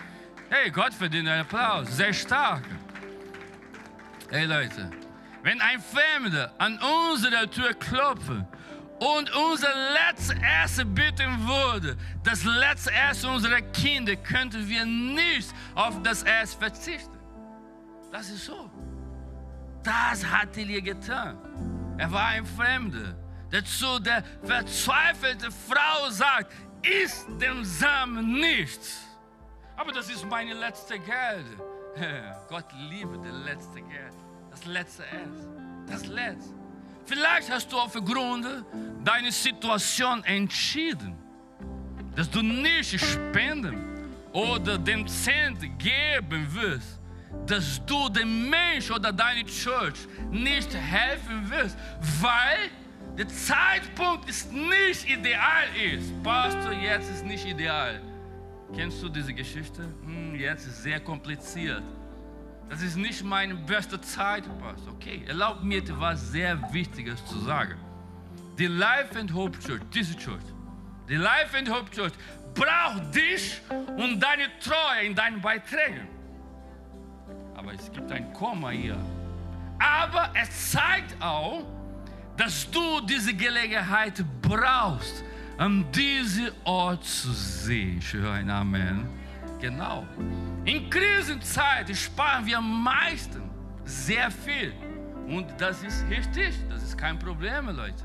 Hey, 0.51 0.71
Gott 0.71 0.93
verdient 0.93 1.29
einen 1.29 1.41
Applaus. 1.41 1.97
Sehr 1.97 2.13
stark. 2.13 2.65
Hey 4.31 4.45
Leute, 4.47 4.91
wenn 5.43 5.61
ein 5.61 5.81
Fremder 5.81 6.53
an 6.59 6.79
unsere 7.13 7.49
Tür 7.49 7.73
klopft 7.75 8.31
und 9.01 9.35
unser 9.35 9.73
letztes 9.93 10.37
Essen 10.65 10.95
bitten 10.95 11.47
würde, 11.47 11.97
das 12.23 12.45
letzte 12.45 12.93
Essen 12.93 13.31
unserer 13.31 13.61
Kinder, 13.61 14.17
könnten 14.17 14.69
wir 14.69 14.85
nicht 14.85 15.53
auf 15.75 16.01
das 16.03 16.23
Essen 16.23 16.59
verzichten. 16.59 17.19
Das 18.13 18.29
ist 18.31 18.45
so. 18.45 18.71
Das 19.83 20.25
hat 20.25 20.57
Elia 20.57 20.81
getan. 20.81 21.37
Er 21.99 22.11
war 22.11 22.29
ein 22.29 22.47
Fremder, 22.47 23.15
der 23.53 23.65
zu 23.65 23.99
der 23.99 24.23
verzweifelten 24.43 25.53
Frau 25.53 26.11
sagt, 26.11 26.53
isst 26.83 27.27
den 27.41 27.65
Samen 27.65 28.33
nicht. 28.33 28.81
Aber 29.77 29.93
das 29.93 30.09
ist 30.09 30.25
meine 30.25 30.55
letzte 30.55 30.99
Geld. 30.99 31.47
Gott 32.49 32.67
liebe 32.91 33.19
das 33.19 33.45
letzte 33.45 33.83
Geld, 33.83 34.15
das 34.51 34.65
letzte 34.65 35.05
Essen, 35.07 35.87
das 35.87 36.07
letzte. 36.07 36.64
Vielleicht 37.07 37.51
hast 37.51 37.71
du 37.71 37.79
aufgrund 37.79 38.47
deiner 39.05 39.33
Situation 39.33 40.25
entschieden, 40.25 41.17
dass 42.17 42.31
du 42.31 42.43
nicht 42.43 42.99
spenden 43.01 44.09
oder 44.33 44.79
den 44.79 45.07
Cent 45.07 45.61
geben 45.79 46.55
wirst 46.55 47.01
dass 47.47 47.85
du 47.85 48.09
dem 48.09 48.49
Mensch 48.49 48.91
oder 48.91 49.13
deine 49.13 49.45
Church 49.45 50.07
nicht 50.31 50.75
helfen 50.75 51.51
wirst, 51.51 51.77
weil 52.21 52.71
der 53.19 53.29
Zeitpunkt 53.29 54.29
ist 54.29 54.53
nicht 54.53 55.09
ideal 55.09 55.65
ist. 55.95 56.11
Pastor, 56.23 56.73
jetzt 56.73 57.11
ist 57.11 57.25
nicht 57.25 57.47
ideal. 57.47 58.01
Kennst 58.75 59.03
du 59.03 59.09
diese 59.09 59.33
Geschichte? 59.33 59.83
Hm, 60.05 60.35
jetzt 60.35 60.67
ist 60.67 60.83
sehr 60.83 61.01
kompliziert. 61.01 61.83
Das 62.69 62.83
ist 62.83 62.97
nicht 62.97 63.23
meine 63.25 63.55
beste 63.55 64.01
Zeit, 64.01 64.45
Pastor. 64.59 64.93
Okay, 64.95 65.23
erlaubt 65.27 65.63
mir 65.63 65.79
etwas 65.79 66.33
sehr 66.33 66.59
Wichtiges 66.73 67.25
zu 67.27 67.39
sagen. 67.41 67.77
Die 68.59 68.67
Life 68.67 69.19
and 69.19 69.33
Hope 69.33 69.59
Church, 69.61 69.83
diese 69.93 70.17
Church, 70.17 70.45
die 71.09 71.17
Life 71.17 71.57
and 71.57 71.69
Hope 71.71 71.91
Church 71.91 72.13
braucht 72.55 73.15
dich 73.15 73.61
und 73.97 74.21
deine 74.21 74.49
Treue 74.61 75.07
in 75.07 75.15
deinen 75.15 75.41
Beiträgen 75.41 76.09
aber 77.65 77.73
es 77.73 77.91
gibt 77.91 78.13
ein 78.13 78.31
Komma 78.35 78.71
hier. 78.71 78.97
Aber 79.79 80.31
es 80.35 80.73
zeigt 80.73 81.21
auch, 81.21 81.65
dass 82.37 82.71
du 82.71 83.01
diese 83.09 83.35
Gelegenheit 83.35 84.23
brauchst, 84.43 85.25
an 85.57 85.91
diesem 85.93 86.53
Ort 86.65 87.05
zu 87.05 87.33
sehen. 87.33 87.99
Ich 87.99 88.13
höre 88.13 88.33
ein 88.33 88.51
Amen. 88.51 89.09
Genau. 89.61 90.07
In 90.65 90.89
Krisenzeit 90.89 91.95
sparen 91.95 92.47
wir 92.47 92.57
am 92.57 92.83
meisten 92.83 93.43
sehr 93.85 94.31
viel. 94.31 94.73
Und 95.27 95.47
das 95.59 95.83
ist 95.83 96.07
richtig, 96.09 96.55
das 96.71 96.83
ist 96.83 96.97
kein 96.97 97.19
Problem, 97.19 97.69
Leute. 97.69 98.05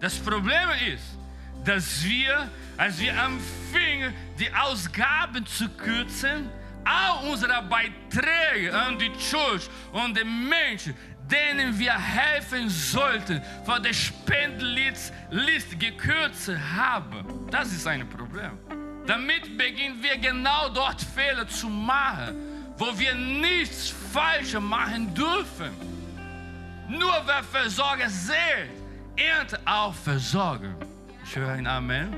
Das 0.00 0.18
Problem 0.18 0.68
ist, 0.92 1.16
dass 1.64 2.02
wir, 2.04 2.50
als 2.76 2.98
wir 2.98 3.12
anfingen, 3.12 4.12
die 4.36 4.52
Ausgaben 4.52 5.46
zu 5.46 5.68
kürzen, 5.68 6.50
all 6.84 7.30
unsere 7.30 7.62
Beiträge 7.62 8.74
an 8.74 8.98
die 8.98 9.12
Church 9.12 9.68
und 9.92 10.16
den 10.16 10.48
Menschen, 10.48 10.94
denen 11.30 11.78
wir 11.78 11.96
helfen 11.96 12.68
sollten, 12.68 13.40
von 13.64 13.80
der 13.80 13.92
Spendenliste 13.92 15.76
gekürzt 15.78 16.50
haben. 16.74 17.46
Das 17.48 17.72
ist 17.72 17.86
ein 17.86 18.08
Problem. 18.08 18.58
Damit 19.06 19.58
beginnen 19.58 20.02
wir 20.02 20.16
genau 20.16 20.68
dort 20.68 21.00
Fehler 21.02 21.46
zu 21.48 21.68
machen, 21.68 22.36
wo 22.76 22.86
wir 22.98 23.14
nichts 23.14 23.92
Falsches 24.12 24.60
machen 24.60 25.12
dürfen. 25.14 25.70
Nur 26.88 27.22
wer 27.26 27.42
Versorger 27.42 28.08
sät, 28.08 28.70
erntet 29.16 29.60
auch 29.64 29.94
Versorger. 29.94 30.74
Ich 31.24 31.36
höre 31.36 31.52
ein 31.52 31.66
Amen. 31.66 32.14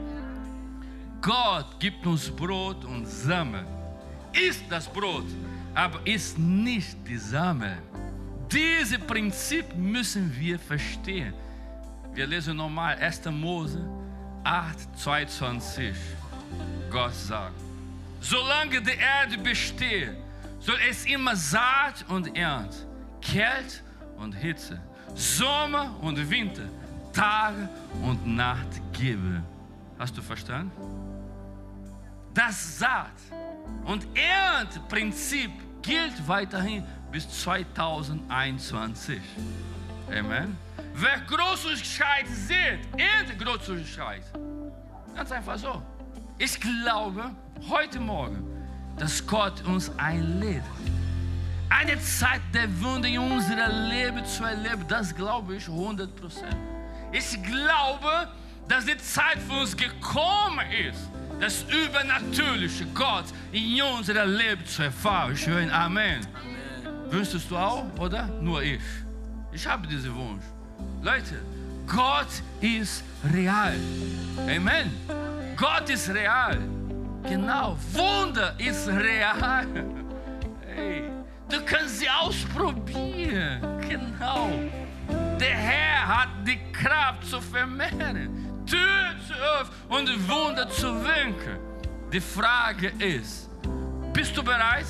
Gott 1.20 1.80
gibt 1.80 2.06
uns 2.06 2.28
Brot 2.30 2.84
und 2.84 3.06
Samen. 3.06 3.64
Isst 4.32 4.64
das 4.68 4.86
Brot, 4.86 5.26
aber 5.74 5.98
isst 6.04 6.38
nicht 6.38 6.96
die 7.06 7.16
Samen. 7.16 7.78
Dieses 8.50 8.98
Prinzip 8.98 9.74
müssen 9.74 10.34
wir 10.38 10.58
verstehen. 10.58 11.32
Wir 12.12 12.26
lesen 12.26 12.56
nochmal 12.56 12.96
1. 12.96 13.24
Mose 13.26 13.88
8, 14.44 14.98
22. 14.98 15.94
Gott 16.94 17.12
sagt, 17.12 17.60
solange 18.20 18.80
die 18.80 18.96
Erde 18.96 19.36
besteht, 19.36 20.16
soll 20.60 20.78
es 20.88 21.04
immer 21.06 21.34
Saat 21.34 22.04
und 22.08 22.36
Ernte, 22.36 22.86
Kälte 23.20 23.80
und 24.16 24.32
Hitze, 24.32 24.80
Sommer 25.12 25.92
und 26.00 26.30
Winter, 26.30 26.68
Tage 27.12 27.68
und 28.00 28.24
Nacht 28.24 28.80
geben. 28.92 29.42
Hast 29.98 30.16
du 30.16 30.22
verstanden? 30.22 30.70
Das 32.32 32.78
Saat- 32.78 33.10
und 33.86 34.06
Ernteprinzip 34.16 35.50
gilt 35.82 36.28
weiterhin 36.28 36.84
bis 37.10 37.28
2021. 37.42 39.20
Amen. 40.16 40.56
Wer 40.94 41.18
Großzügigkeit 41.26 42.28
sieht, 42.28 42.86
erntet 42.96 43.44
Großzügigkeit. 43.44 44.22
Ganz 45.16 45.32
einfach 45.32 45.58
so. 45.58 45.82
Ich 46.38 46.60
glaube 46.60 47.30
heute 47.70 48.00
Morgen, 48.00 48.44
dass 48.98 49.24
Gott 49.24 49.62
uns 49.66 49.90
einlädt, 49.96 50.64
eine 51.70 52.00
Zeit 52.00 52.40
der 52.52 52.68
Wunder 52.82 53.08
in 53.08 53.18
unserem 53.18 53.88
Leben 53.88 54.24
zu 54.24 54.42
erleben. 54.42 54.84
Das 54.88 55.14
glaube 55.14 55.56
ich 55.56 55.64
100% 55.64 56.08
Ich 57.12 57.40
glaube, 57.42 58.28
dass 58.68 58.84
die 58.84 58.96
Zeit 58.96 59.38
für 59.48 59.60
uns 59.60 59.76
gekommen 59.76 60.66
ist, 60.88 61.08
das 61.40 61.64
übernatürliche 61.64 62.86
Gott 62.86 63.26
in 63.52 63.80
unserem 63.82 64.36
Leben 64.36 64.66
zu 64.66 64.82
erfahren. 64.82 65.34
Ich 65.34 65.46
höre 65.46 65.58
ein 65.58 65.70
Amen. 65.70 66.26
Amen. 66.34 67.12
Wünschst 67.12 67.48
du 67.48 67.56
auch, 67.56 67.84
oder? 67.98 68.26
Nur 68.40 68.60
ich. 68.60 68.80
Ich 69.52 69.64
habe 69.66 69.86
diesen 69.86 70.14
Wunsch. 70.16 70.42
Leute, 71.00 71.40
Gott 71.86 72.26
ist 72.60 73.04
real. 73.32 73.76
Amen. 74.48 74.90
Gott 75.56 75.88
ist 75.90 76.08
real. 76.10 76.58
Genau. 77.28 77.76
Wunder 77.92 78.54
ist 78.58 78.88
real. 78.88 79.66
Hey, 80.66 81.04
du 81.48 81.64
kannst 81.64 82.00
sie 82.00 82.08
ausprobieren. 82.08 83.60
Genau. 83.88 84.50
Der 85.38 85.54
Herr 85.54 86.06
hat 86.06 86.28
die 86.46 86.58
Kraft 86.72 87.24
zu 87.28 87.40
vermehren. 87.40 88.64
Tür 88.66 89.14
zu 89.26 89.34
öffnen 89.34 90.08
und 90.08 90.28
Wunder 90.28 90.68
zu 90.70 90.94
winken. 91.04 91.58
Die 92.12 92.20
Frage 92.20 92.92
ist, 92.98 93.48
bist 94.12 94.36
du 94.36 94.42
bereit, 94.42 94.86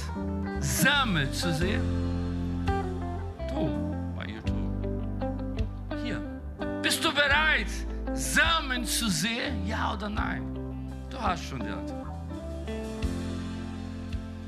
Samen 0.61 1.33
zu 1.33 1.53
sehen? 1.53 2.65
Du, 3.49 4.15
bei 4.17 4.27
YouTube. 4.27 4.57
Hier. 6.03 6.21
Bist 6.83 7.05
du 7.05 7.13
bereit, 7.13 7.69
Samen 8.13 8.85
zu 8.85 9.09
sehen? 9.09 9.67
Ja 9.67 9.95
oder 9.95 10.09
nein? 10.09 10.54
Du 11.15 11.23
hast 11.23 11.45
schon 11.45 11.61
die 11.61 11.69
Antwort. 11.69 12.09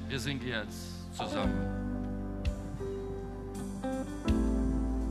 Wir 0.08 0.18
singen 0.18 0.44
jetzt 0.44 1.16
zusammen. 1.16 1.75